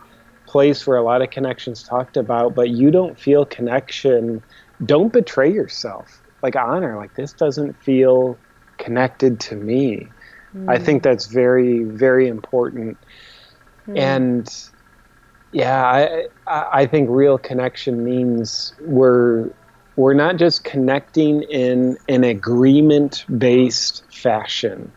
[0.46, 4.42] place where a lot of connections talked about, but you don't feel connection,
[4.84, 6.20] don't betray yourself.
[6.42, 8.36] Like honor, like this doesn't feel
[8.78, 10.11] connected to me.
[10.56, 10.70] Mm.
[10.70, 12.98] I think that's very very important.
[13.88, 13.98] Mm.
[13.98, 14.64] And
[15.52, 19.50] yeah, I I think real connection means we're
[19.96, 24.90] we're not just connecting in an agreement based fashion.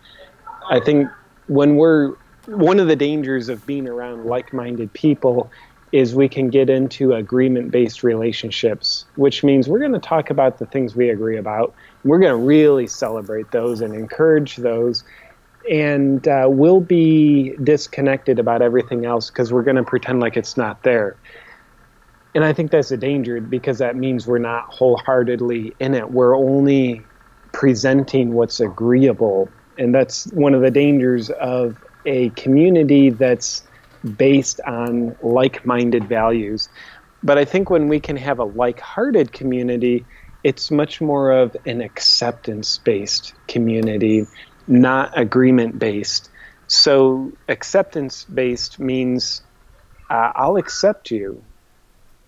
[0.69, 1.09] I think
[1.47, 2.15] when we're
[2.47, 5.51] one of the dangers of being around like minded people
[5.91, 10.59] is we can get into agreement based relationships, which means we're going to talk about
[10.59, 11.73] the things we agree about.
[12.03, 15.03] We're going to really celebrate those and encourage those
[15.69, 20.57] and uh, we'll be disconnected about everything else because we're going to pretend like it's
[20.57, 21.17] not there.
[22.33, 26.11] And I think that's a danger because that means we're not wholeheartedly in it.
[26.11, 27.03] We're only
[27.53, 29.49] presenting what's agreeable.
[29.77, 33.63] And that's one of the dangers of a community that's
[34.17, 36.69] based on like minded values.
[37.23, 40.05] But I think when we can have a like hearted community,
[40.43, 44.27] it's much more of an acceptance based community
[44.67, 46.29] not agreement based.
[46.67, 49.41] So acceptance based means
[50.09, 51.43] uh, I'll accept you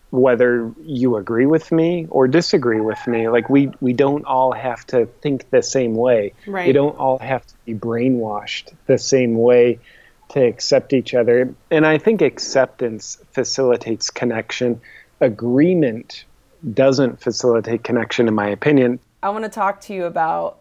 [0.10, 3.28] whether you agree with me or disagree with me.
[3.28, 6.34] Like we we don't all have to think the same way.
[6.46, 6.68] Right.
[6.68, 9.80] We don't all have to be brainwashed the same way
[10.30, 11.54] to accept each other.
[11.72, 14.82] And I think acceptance facilitates connection.
[15.20, 16.26] Agreement
[16.74, 19.00] doesn't facilitate connection in my opinion.
[19.24, 20.60] I want to talk to you about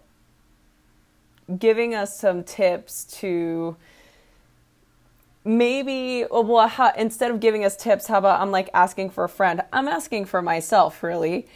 [1.58, 3.76] giving us some tips to
[5.44, 9.28] maybe well how, instead of giving us tips how about i'm like asking for a
[9.28, 9.62] friend.
[9.72, 11.46] I'm asking for myself really.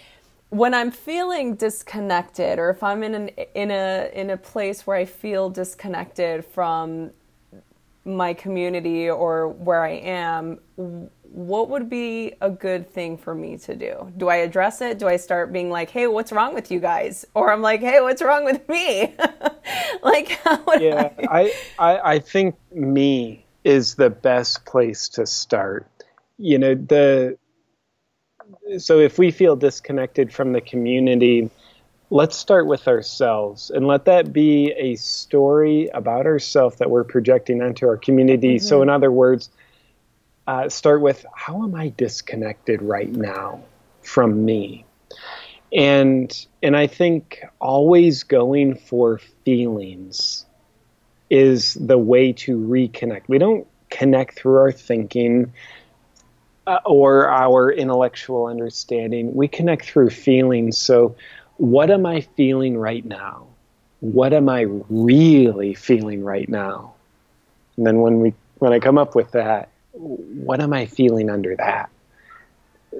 [0.50, 4.96] When i'm feeling disconnected or if i'm in an in a in a place where
[4.96, 7.11] i feel disconnected from
[8.05, 10.59] my community or where I am,
[11.33, 14.12] what would be a good thing for me to do?
[14.16, 14.99] Do I address it?
[14.99, 18.01] Do I start being like, "Hey, what's wrong with you guys?" Or I'm like, "Hey,
[18.01, 19.14] what's wrong with me?"
[20.03, 20.38] like,
[20.81, 21.53] yeah, I?
[21.79, 25.87] I, I I think me is the best place to start.
[26.38, 27.38] You know, the
[28.79, 31.51] so if we feel disconnected from the community,
[32.11, 37.62] let's start with ourselves and let that be a story about ourselves that we're projecting
[37.62, 38.57] onto our community.
[38.57, 38.66] Mm-hmm.
[38.66, 39.51] So, in other words,
[40.51, 43.63] uh, start with how am I disconnected right now
[44.03, 44.85] from me?
[45.73, 50.45] And and I think always going for feelings
[51.31, 53.29] is the way to reconnect.
[53.29, 55.53] We don't connect through our thinking
[56.67, 59.33] uh, or our intellectual understanding.
[59.33, 60.77] We connect through feelings.
[60.79, 61.15] So,
[61.59, 63.47] what am I feeling right now?
[64.01, 66.95] What am I really feeling right now?
[67.77, 71.57] And then when we when I come up with that, what am I feeling under
[71.57, 71.90] that?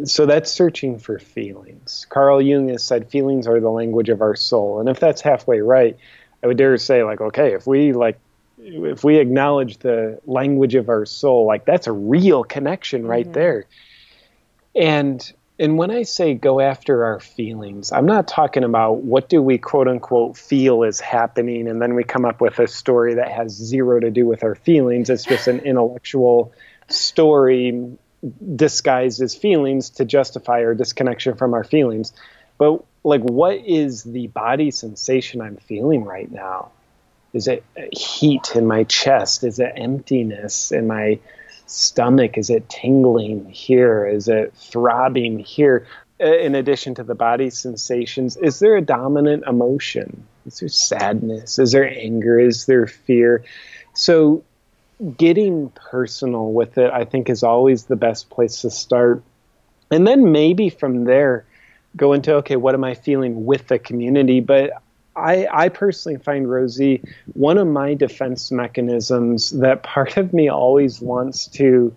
[0.05, 2.07] So that's searching for feelings.
[2.09, 4.81] Carl Jung has said feelings are the language of our soul.
[4.81, 5.97] And if that's halfway right,
[6.43, 8.19] I would dare say like, okay, if we like
[8.63, 13.33] if we acknowledge the language of our soul, like that's a real connection right mm-hmm.
[13.33, 13.67] there.
[14.75, 19.43] And and when I say go after our feelings, I'm not talking about what do
[19.43, 23.31] we quote unquote feel is happening and then we come up with a story that
[23.31, 25.11] has zero to do with our feelings.
[25.11, 26.53] It's just an intellectual
[26.93, 27.97] story
[28.55, 32.13] disguised as feelings to justify our disconnection from our feelings.
[32.59, 36.71] But like what is the body sensation I'm feeling right now?
[37.33, 39.45] Is it heat in my chest?
[39.45, 41.19] Is it emptiness in my
[41.67, 42.37] stomach?
[42.37, 44.07] Is it tingling here?
[44.07, 45.87] Is it throbbing here?
[46.21, 50.27] Uh, in addition to the body sensations, is there a dominant emotion?
[50.45, 51.59] Is there sadness?
[51.59, 52.39] Is there anger?
[52.39, 53.45] Is there fear?
[53.95, 54.45] So,
[55.17, 59.23] getting personal with it, I think, is always the best place to start.
[59.91, 61.45] And then maybe from there,
[61.97, 64.41] go into okay, what am I feeling with the community?
[64.41, 64.73] But
[65.17, 71.01] I, I personally find Rosie one of my defense mechanisms that part of me always
[71.01, 71.95] wants to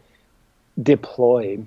[0.82, 1.60] deploy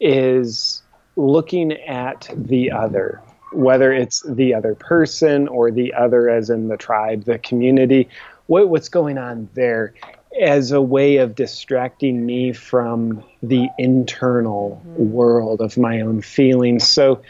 [0.00, 0.82] is
[1.16, 3.20] looking at the other,
[3.52, 8.08] whether it's the other person or the other, as in the tribe, the community.
[8.46, 9.94] What, what's going on there?
[10.38, 15.10] As a way of distracting me from the internal mm-hmm.
[15.12, 16.86] world of my own feelings.
[16.86, 17.22] So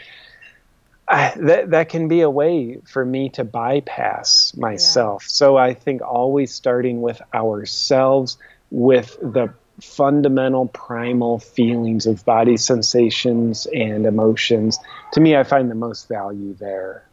[1.07, 5.23] that that can be a way for me to bypass myself.
[5.23, 5.29] Yeah.
[5.29, 8.37] So I think always starting with ourselves,
[8.69, 14.77] with the fundamental primal feelings of body sensations and emotions.
[15.13, 17.03] To me, I find the most value there.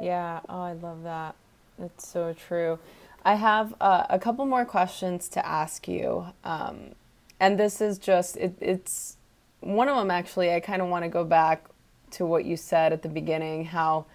[0.00, 0.40] Yeah.
[0.48, 1.34] Oh, I love that.
[1.78, 2.78] It's so true.
[3.24, 6.26] I have uh, a couple more questions to ask you.
[6.44, 6.94] Um,
[7.40, 9.16] and this is just, it, it's
[9.60, 10.52] one of them actually.
[10.52, 11.66] I kind of want to go back
[12.12, 14.06] to what you said at the beginning, how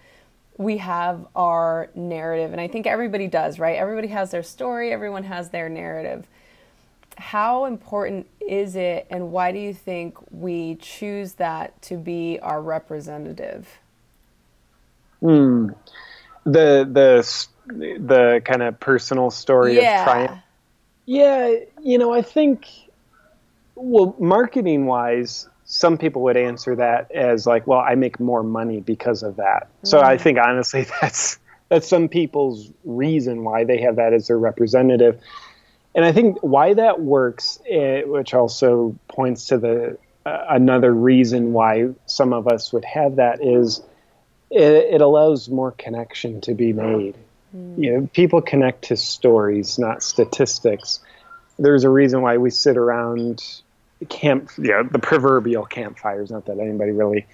[0.58, 2.52] we have our narrative.
[2.52, 3.78] And I think everybody does, right?
[3.78, 6.28] Everybody has their story, everyone has their narrative.
[7.18, 12.62] How important is it, and why do you think we choose that to be our
[12.62, 13.68] representative?
[15.20, 15.70] Hmm.
[16.46, 20.00] The the the kind of personal story yeah.
[20.00, 20.42] of triumph.
[21.06, 22.68] Yeah, you know, I think
[23.80, 28.82] well, marketing wise, some people would answer that as like, well, I make more money
[28.82, 29.68] because of that.
[29.84, 29.88] Mm.
[29.88, 30.22] So I mm.
[30.22, 35.20] think honestly that's that's some people's reason why they have that as their representative.
[35.96, 40.94] And I think why that works, it, eh, which also points to the uh, another
[40.94, 43.82] reason why some of us would have that is
[44.50, 47.16] it, it allows more connection to be made.
[47.54, 51.00] You know, people connect to stories, not statistics.
[51.58, 53.44] There's a reason why we sit around
[54.08, 56.30] camp, yeah, the proverbial campfires.
[56.30, 57.26] Not that anybody really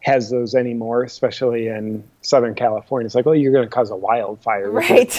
[0.00, 3.06] has those anymore, especially in Southern California.
[3.06, 4.70] It's like, oh, you're going to cause a wildfire.
[4.70, 5.10] Right.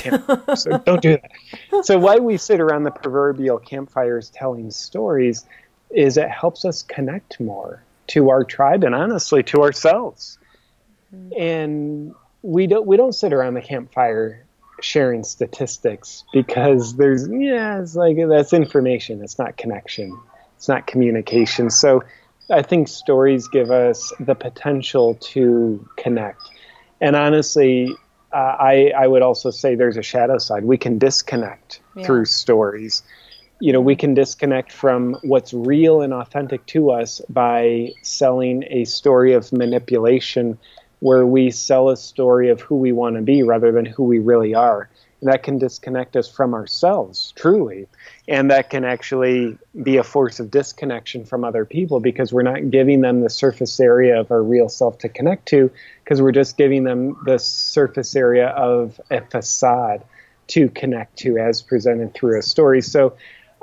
[0.55, 1.85] so don't do that.
[1.85, 5.43] So why we sit around the proverbial campfires telling stories
[5.89, 10.37] is it helps us connect more to our tribe and honestly to ourselves.
[11.13, 11.41] Mm-hmm.
[11.41, 14.44] And we don't we don't sit around the campfire
[14.81, 20.17] sharing statistics because there's yeah, it's like that's information, it's not connection
[20.65, 21.69] it's not communication.
[21.69, 22.03] So
[22.49, 26.41] I think stories give us the potential to connect.
[27.01, 27.95] And honestly,
[28.33, 30.65] uh, I, I would also say there's a shadow side.
[30.65, 32.05] We can disconnect yeah.
[32.05, 33.03] through stories.
[33.59, 38.85] You know, we can disconnect from what's real and authentic to us by selling a
[38.85, 40.57] story of manipulation
[40.99, 44.19] where we sell a story of who we want to be rather than who we
[44.19, 44.89] really are.
[45.21, 47.87] And that can disconnect us from ourselves truly.
[48.27, 52.69] And that can actually be a force of disconnection from other people because we're not
[52.69, 55.71] giving them the surface area of our real self to connect to
[56.03, 60.03] because we're just giving them the surface area of a facade
[60.47, 62.81] to connect to as presented through a story.
[62.81, 63.15] So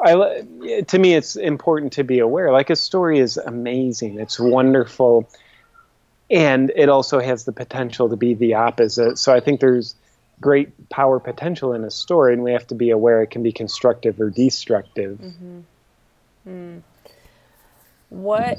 [0.04, 0.42] I,
[0.88, 2.50] to me it's important to be aware.
[2.50, 4.18] Like a story is amazing.
[4.18, 5.28] It's wonderful
[6.32, 9.94] and it also has the potential to be the opposite so i think there's
[10.42, 13.52] great power potential in a story, and we have to be aware it can be
[13.52, 15.18] constructive or destructive.
[15.18, 15.60] Mm-hmm.
[16.46, 16.82] Mm.
[18.10, 18.58] What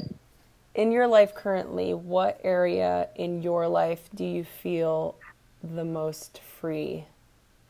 [0.74, 1.94] in your life currently?
[1.94, 5.14] What area in your life do you feel
[5.62, 7.04] the most free,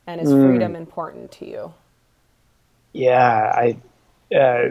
[0.06, 0.48] and is mm.
[0.48, 1.74] freedom important to you?
[2.94, 3.76] Yeah, I.
[4.34, 4.70] Uh,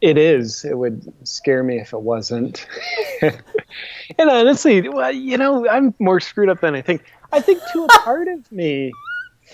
[0.00, 0.64] it is.
[0.64, 2.66] It would scare me if it wasn't.
[3.22, 7.04] and honestly, well, you know, I'm more screwed up than I think.
[7.32, 8.92] I think to a part of me,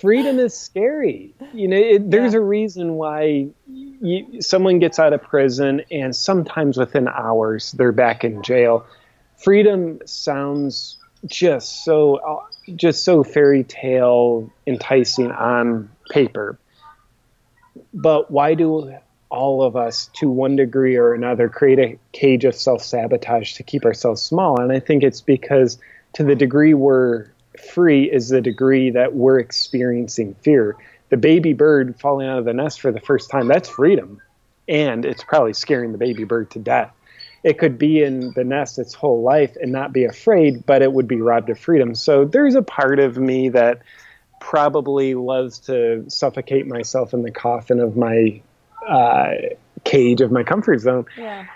[0.00, 1.34] freedom is scary.
[1.52, 2.38] You know, it, there's yeah.
[2.38, 8.24] a reason why you, someone gets out of prison and sometimes within hours they're back
[8.24, 8.86] in jail.
[9.42, 12.44] Freedom sounds just so
[12.74, 16.58] just so fairy tale enticing on paper.
[17.92, 18.94] But why do
[19.28, 23.84] all of us to one degree or another create a cage of self-sabotage to keep
[23.84, 25.78] ourselves small and i think it's because
[26.12, 27.26] to the degree we're
[27.58, 30.76] free is the degree that we're experiencing fear.
[31.08, 34.20] The baby bird falling out of the nest for the first time, that's freedom.
[34.68, 36.92] And it's probably scaring the baby bird to death.
[37.44, 40.92] It could be in the nest its whole life and not be afraid, but it
[40.92, 41.94] would be robbed of freedom.
[41.94, 43.82] So there's a part of me that
[44.40, 48.42] probably loves to suffocate myself in the coffin of my
[48.86, 49.30] uh,
[49.84, 51.06] cage of my comfort zone.
[51.16, 51.46] Yeah.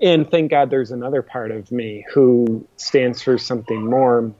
[0.00, 4.32] And thank God there's another part of me who stands for something more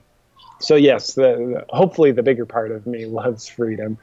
[0.59, 3.97] so yes, the, the, hopefully the bigger part of me loves freedom.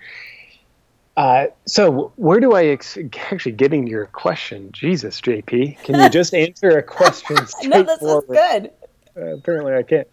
[1.16, 2.98] Uh, so where do I ex-
[3.30, 4.70] actually getting your question?
[4.72, 7.36] Jesus, JP, can you just answer a question?
[7.64, 8.70] no, this is good.
[9.16, 10.08] Uh, apparently, I can't.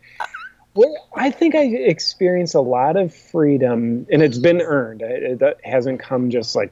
[0.74, 5.01] Well, I think I experience a lot of freedom, and it's been earned.
[5.01, 6.72] It, it hasn't come just like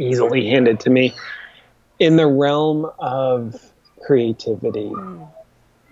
[0.00, 1.14] easily handed to me
[1.98, 3.60] in the realm of
[4.02, 4.90] creativity.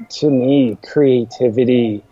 [0.09, 2.03] To me, creativity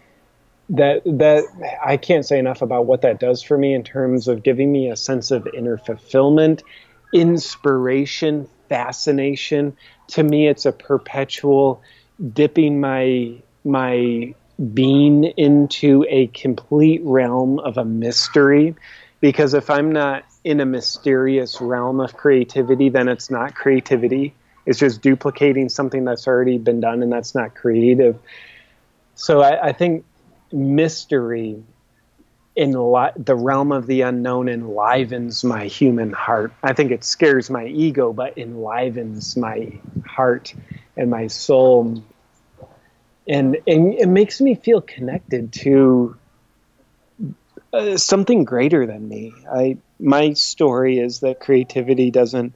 [0.68, 1.44] that that
[1.84, 4.90] I can't say enough about what that does for me in terms of giving me
[4.90, 6.62] a sense of inner fulfillment,
[7.12, 9.76] inspiration, fascination.
[10.08, 11.80] To me, it's a perpetual
[12.32, 13.34] dipping my
[13.64, 14.34] my
[14.72, 18.74] being into a complete realm of a mystery.
[19.20, 24.32] Because if I'm not in a mysterious realm of creativity, then it's not creativity.
[24.64, 28.16] It's just duplicating something that's already been done, and that's not creative.
[29.16, 30.04] So I, I think
[30.52, 31.64] mystery
[32.54, 36.52] in li- the realm of the unknown enlivens my human heart.
[36.62, 39.72] I think it scares my ego, but enlivens my
[40.06, 40.54] heart
[40.96, 42.04] and my soul.
[43.26, 46.16] And, and it makes me feel connected to
[47.76, 49.34] uh, something greater than me.
[49.50, 52.54] I my story is that creativity doesn't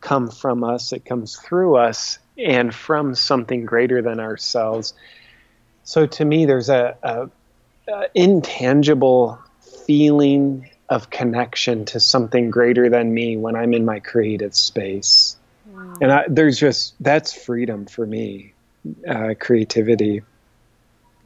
[0.00, 4.94] come from us; it comes through us and from something greater than ourselves.
[5.84, 7.30] So to me, there's a, a,
[7.92, 9.38] a intangible
[9.86, 15.36] feeling of connection to something greater than me when I'm in my creative space.
[15.70, 15.98] Mm.
[16.02, 18.54] And I, there's just that's freedom for me,
[19.08, 20.22] uh, creativity.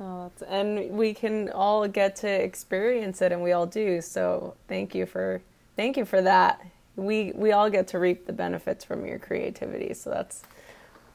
[0.01, 4.01] Oh, and we can all get to experience it, and we all do.
[4.01, 5.43] So thank you for
[5.77, 6.65] thank you for that.
[6.97, 9.93] We we all get to reap the benefits from your creativity.
[9.93, 10.43] So that's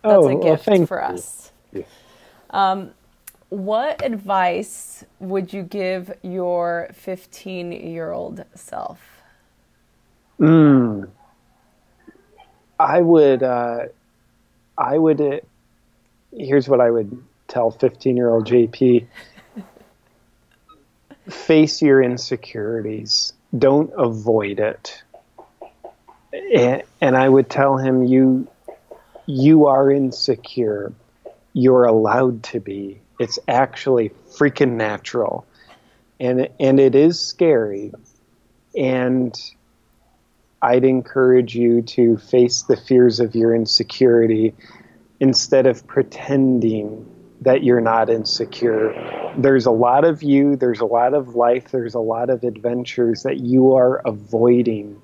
[0.04, 1.52] that's oh, a gift well, for us.
[2.52, 2.92] Um,
[3.50, 9.00] what advice would you give your 15 year old self?
[10.40, 11.10] Mm.
[12.80, 13.86] I would, uh,
[14.78, 15.40] I would, uh,
[16.36, 19.08] here's what I would tell 15 year old JP
[21.30, 25.04] face your insecurities, don't avoid it.
[26.56, 28.48] And, and I would tell him, you,
[29.26, 30.94] you are insecure.
[31.54, 35.46] You're allowed to be it's actually freaking natural,
[36.20, 37.94] and and it is scary.
[38.78, 39.34] And
[40.62, 44.54] I'd encourage you to face the fears of your insecurity
[45.20, 47.10] instead of pretending
[47.42, 48.94] that you're not insecure.
[49.38, 53.24] There's a lot of you, there's a lot of life, there's a lot of adventures
[53.24, 55.02] that you are avoiding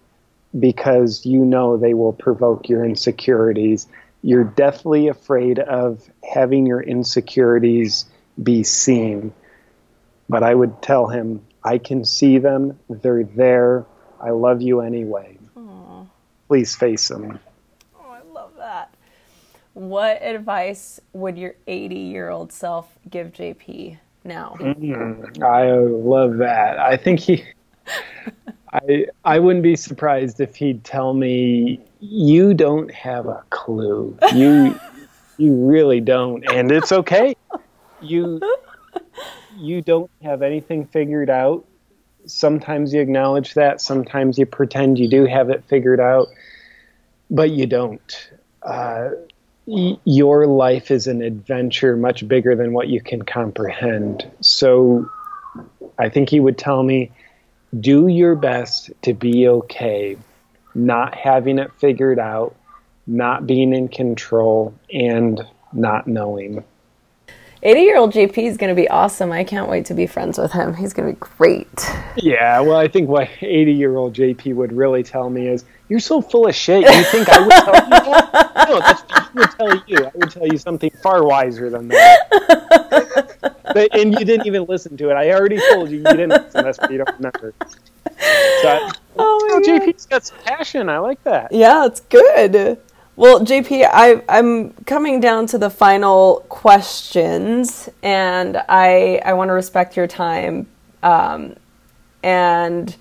[0.57, 3.87] because you know they will provoke your insecurities
[4.21, 8.05] you're deathly afraid of having your insecurities
[8.41, 9.33] be seen.
[10.29, 12.79] But I would tell him, I can see them.
[12.89, 13.85] They're there.
[14.19, 15.37] I love you anyway.
[15.57, 16.07] Aww.
[16.47, 17.39] Please face them.
[17.99, 18.93] Oh, I love that.
[19.73, 24.55] What advice would your 80 year old self give JP now?
[24.59, 26.77] Mm, I love that.
[26.79, 27.45] I think he.
[28.73, 34.17] I I wouldn't be surprised if he'd tell me you don't have a clue.
[34.33, 34.79] You
[35.37, 37.35] you really don't, and it's okay.
[38.01, 38.39] You
[39.57, 41.65] you don't have anything figured out.
[42.25, 43.81] Sometimes you acknowledge that.
[43.81, 46.27] Sometimes you pretend you do have it figured out,
[47.29, 48.31] but you don't.
[48.61, 49.09] Uh,
[50.03, 54.29] your life is an adventure much bigger than what you can comprehend.
[54.41, 55.09] So,
[55.97, 57.11] I think he would tell me
[57.79, 60.17] do your best to be okay,
[60.75, 62.55] not having it figured out,
[63.07, 65.41] not being in control, and
[65.71, 66.63] not knowing.
[67.63, 69.31] 80 year old JP is going to be awesome.
[69.31, 70.73] I can't wait to be friends with him.
[70.73, 71.67] He's going to be great.
[72.15, 75.99] Yeah, well, I think what 80 year old JP would really tell me is, You're
[75.99, 76.81] so full of shit.
[76.81, 78.51] You think I would tell you that?
[78.71, 80.05] No, that's what I would tell you.
[80.05, 83.57] I would tell you something far wiser than that.
[83.73, 85.13] but, and you didn't even listen to it.
[85.13, 86.63] I already told you you didn't listen.
[86.63, 87.53] That's why you don't remember.
[87.61, 90.89] So, oh, oh JP's got some passion.
[90.89, 91.51] I like that.
[91.51, 92.79] Yeah, it's good.
[93.21, 99.53] Well, JP, I, I'm coming down to the final questions, and I I want to
[99.53, 100.65] respect your time.
[101.03, 101.55] Um,
[102.23, 102.95] and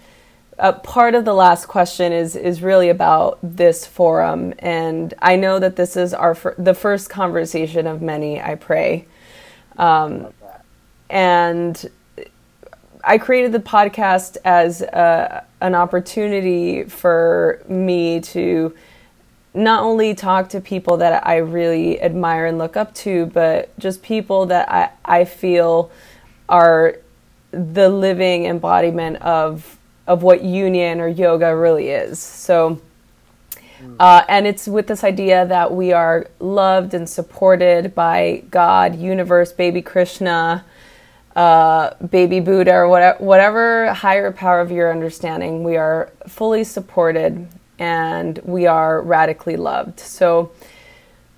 [0.59, 5.59] uh, part of the last question is is really about this forum, and I know
[5.59, 8.43] that this is our fir- the first conversation of many.
[8.43, 9.07] I pray,
[9.79, 10.35] um,
[11.09, 11.91] and
[13.03, 18.75] I created the podcast as a, uh, an opportunity for me to
[19.53, 24.03] not only talk to people that I really admire and look up to, but just
[24.03, 25.91] people that I, I feel
[26.49, 26.97] are
[27.51, 29.77] the living embodiment of
[30.07, 32.19] of what union or yoga really is.
[32.19, 32.81] So,
[34.01, 39.53] uh, and it's with this idea that we are loved and supported by God, universe,
[39.53, 40.65] baby Krishna,
[41.37, 45.63] uh, baby Buddha, or whatever, whatever higher power of your understanding.
[45.63, 47.47] We are fully supported
[47.81, 49.99] and we are radically loved.
[49.99, 50.53] So,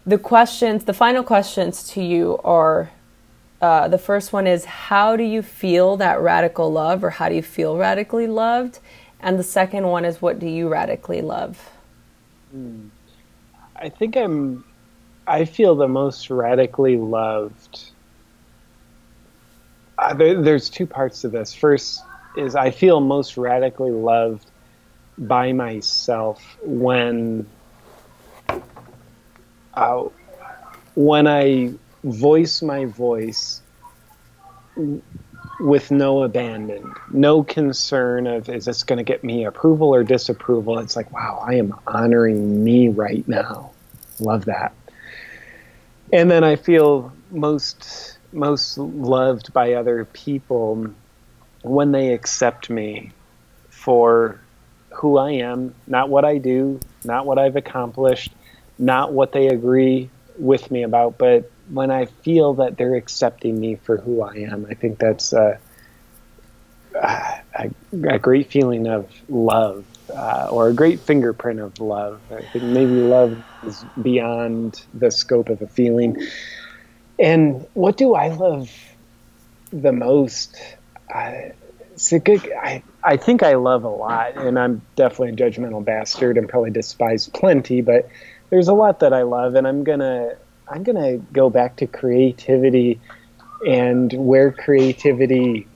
[0.05, 2.91] the questions, the final questions to you are
[3.63, 7.37] uh, the first one is how do you feel that radical love, or how do
[7.37, 8.81] you feel radically loved?
[9.21, 11.71] And the second one is what do you radically love?
[12.51, 12.89] Hmm.
[13.77, 14.65] I think I'm,
[15.29, 17.85] I feel the most radically loved.
[19.97, 21.55] Uh, there, there's two parts to this.
[21.55, 22.03] First
[22.37, 24.47] is I feel most radically loved
[25.19, 27.47] by myself when
[29.75, 30.05] uh,
[30.95, 31.73] when I
[32.05, 33.63] voice my voice
[35.61, 40.79] with no abandon, no concern of is this going to get me approval or disapproval.
[40.79, 43.71] It's like, wow, I am honoring me right now.
[44.19, 44.75] Love that.
[46.13, 50.87] And then I feel most most loved by other people
[51.63, 53.13] when they accept me
[53.69, 54.41] for
[54.95, 58.33] who I am, not what I do, not what I've accomplished,
[58.79, 63.77] not what they agree with me about, but when I feel that they're accepting me
[63.77, 65.59] for who I am, I think that's a,
[66.95, 67.71] a,
[68.05, 69.85] a great feeling of love
[70.15, 72.21] uh, or a great fingerprint of love.
[72.31, 76.27] I think maybe love is beyond the scope of a feeling.
[77.19, 78.71] And what do I love
[79.73, 80.57] the most?
[81.95, 82.41] It's a good.
[82.53, 86.71] I I think I love a lot, and I'm definitely a judgmental bastard and probably
[86.71, 87.81] despise plenty.
[87.81, 88.09] But
[88.51, 90.37] there's a lot that I love, and I'm gonna
[90.69, 93.01] I'm gonna go back to creativity
[93.67, 95.69] and where creativity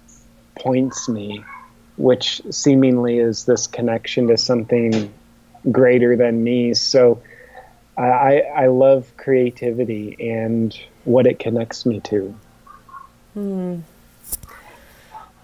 [0.59, 1.45] points me,
[1.97, 5.13] which seemingly is this connection to something
[5.71, 6.75] greater than me.
[6.75, 7.23] So
[7.99, 12.35] I I love creativity and what it connects me to.
[13.35, 13.81] Hmm.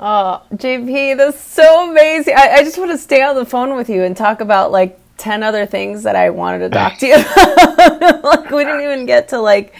[0.05, 2.34] Oh, JP, that's so amazing.
[2.36, 4.98] I, I just want to stay on the phone with you and talk about like
[5.18, 8.24] 10 other things that I wanted to talk to you about.
[8.24, 9.76] like, we didn't even get to like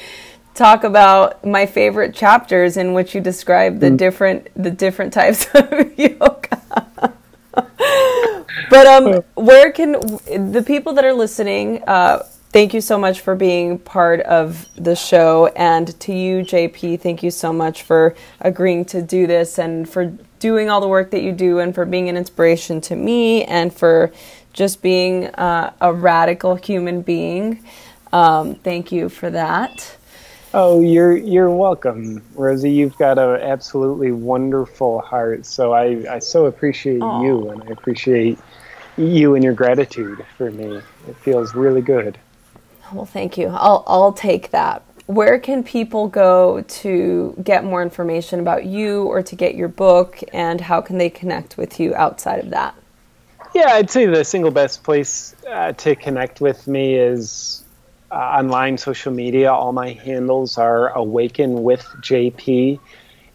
[0.55, 3.97] talk about my favorite chapters in which you describe the mm.
[3.97, 7.13] different the different types of yoga.
[8.71, 9.93] but um where can
[10.53, 12.23] the people that are listening uh
[12.53, 15.47] thank you so much for being part of the show.
[15.57, 20.13] And to you, JP, thank you so much for agreeing to do this and for
[20.39, 23.73] doing all the work that you do and for being an inspiration to me and
[23.73, 24.13] for
[24.53, 27.65] just being uh, a radical human being.
[28.13, 29.97] Um, thank you for that.
[30.55, 32.71] Oh, you're you're welcome, Rosie.
[32.71, 35.47] You've got an absolutely wonderful heart.
[35.47, 37.25] So I, I so appreciate Aww.
[37.25, 38.39] you, and I appreciate
[38.99, 40.83] you and your gratitude for me.
[41.09, 42.19] It feels really good.
[42.93, 43.49] Well, thank you.
[43.49, 44.83] I'll I'll take that.
[45.07, 50.21] Where can people go to get more information about you or to get your book,
[50.33, 52.75] and how can they connect with you outside of that?
[53.55, 57.63] Yeah, I'd say the single best place uh, to connect with me is
[58.11, 59.53] uh, online social media.
[59.53, 62.79] All my handles are Awaken with JP.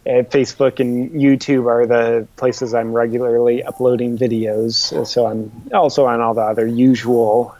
[0.06, 5.06] And Facebook and YouTube are the places I'm regularly uploading videos.
[5.06, 7.54] So I'm also on all the other usual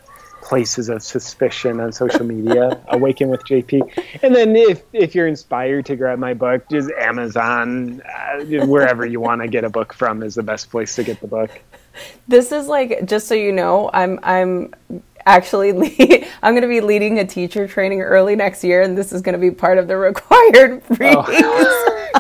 [0.49, 2.81] places of suspicion on social media.
[2.89, 4.23] Awaken with JP.
[4.23, 9.21] And then if if you're inspired to grab my book, just Amazon, uh, wherever you
[9.21, 11.51] want to get a book from is the best place to get the book.
[12.29, 14.73] This is like just so you know, I'm I'm
[15.27, 19.13] actually lead, I'm going to be leading a teacher training early next year, and this
[19.13, 21.27] is going to be part of the required readings.
[21.29, 22.18] Oh.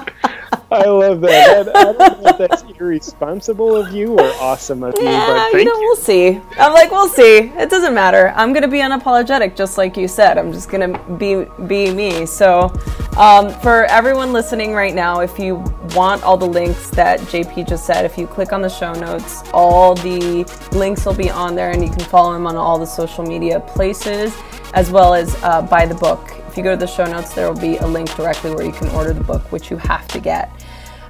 [0.70, 1.74] I love that.
[1.74, 5.54] I, don't know if that's irresponsible of you or awesome of yeah, you, but thank
[5.54, 5.80] you know, you.
[5.80, 6.40] we'll see.
[6.58, 7.38] I'm like, we'll see.
[7.38, 8.34] It doesn't matter.
[8.36, 10.36] I'm gonna be unapologetic, just like you said.
[10.36, 12.26] I'm just gonna be be me.
[12.26, 12.70] So,
[13.16, 15.56] um, for everyone listening right now, if you
[15.94, 19.42] want all the links that JP just said, if you click on the show notes,
[19.54, 22.86] all the links will be on there, and you can follow him on all the
[22.86, 24.36] social media places,
[24.74, 27.60] as well as uh, buy the book you go to the show notes, there will
[27.60, 30.50] be a link directly where you can order the book, which you have to get.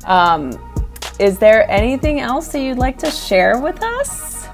[0.05, 0.53] Um,
[1.19, 4.47] is there anything else that you'd like to share with us?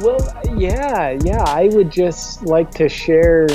[0.00, 0.18] Well,
[0.56, 1.42] yeah, yeah.
[1.44, 3.46] I would just like to share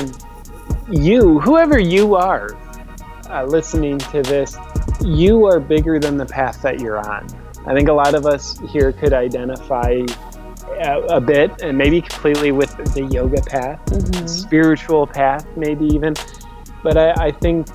[0.90, 2.56] you, whoever you are,
[3.28, 4.56] uh, listening to this,
[5.00, 7.26] you are bigger than the path that you're on.
[7.66, 10.00] I think a lot of us here could identify
[10.78, 14.26] a, a bit and maybe completely with the yoga path, mm-hmm.
[14.26, 16.14] spiritual path, maybe even.
[16.82, 17.66] But I, I think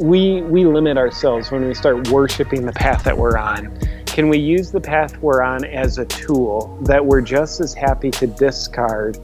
[0.00, 3.78] we we limit ourselves when we start worshiping the path that we're on.
[4.06, 8.10] Can we use the path we're on as a tool that we're just as happy
[8.12, 9.18] to discard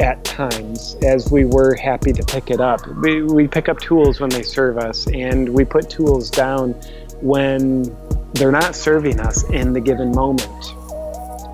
[0.00, 2.86] at times as we were happy to pick it up?
[3.02, 6.72] We, we pick up tools when they serve us, and we put tools down
[7.20, 7.84] when
[8.32, 10.64] they're not serving us in the given moment.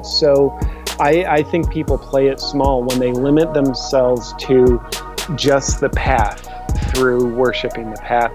[0.05, 0.59] So
[1.01, 4.79] I, I think people play it small when they limit themselves to
[5.35, 6.47] just the path
[6.93, 8.31] through worshiping the path.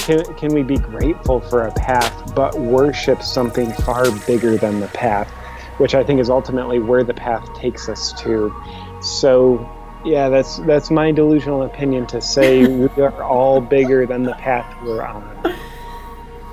[0.00, 4.88] Can, can we be grateful for a path, but worship something far bigger than the
[4.88, 5.30] path,
[5.78, 8.52] which I think is ultimately where the path takes us to?
[9.00, 9.70] So,
[10.04, 14.66] yeah, that's that's my delusional opinion to say we are all bigger than the path
[14.82, 15.22] we're on.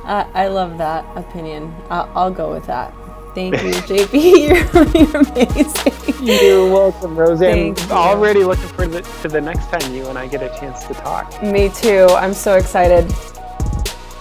[0.03, 1.75] Uh, I love that opinion.
[1.89, 2.93] I'll, I'll go with that.
[3.33, 4.13] Thank you, JP.
[4.13, 4.57] You're,
[4.97, 6.25] you're amazing.
[6.25, 7.45] You're welcome, Rosie.
[7.47, 7.75] I'm you.
[7.91, 10.83] already looking forward to the, to the next time you and I get a chance
[10.85, 11.41] to talk.
[11.43, 12.07] Me too.
[12.11, 13.11] I'm so excited.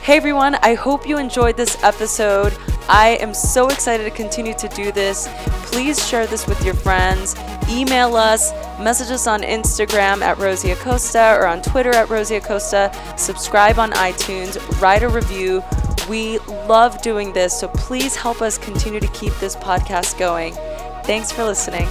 [0.03, 2.57] Hey everyone, I hope you enjoyed this episode.
[2.89, 5.29] I am so excited to continue to do this.
[5.67, 7.37] Please share this with your friends.
[7.69, 8.51] Email us,
[8.81, 12.91] message us on Instagram at Rosie Acosta or on Twitter at Rosie Acosta.
[13.19, 15.63] Subscribe on iTunes, write a review.
[16.09, 20.55] We love doing this, so please help us continue to keep this podcast going.
[21.05, 21.89] Thanks for listening.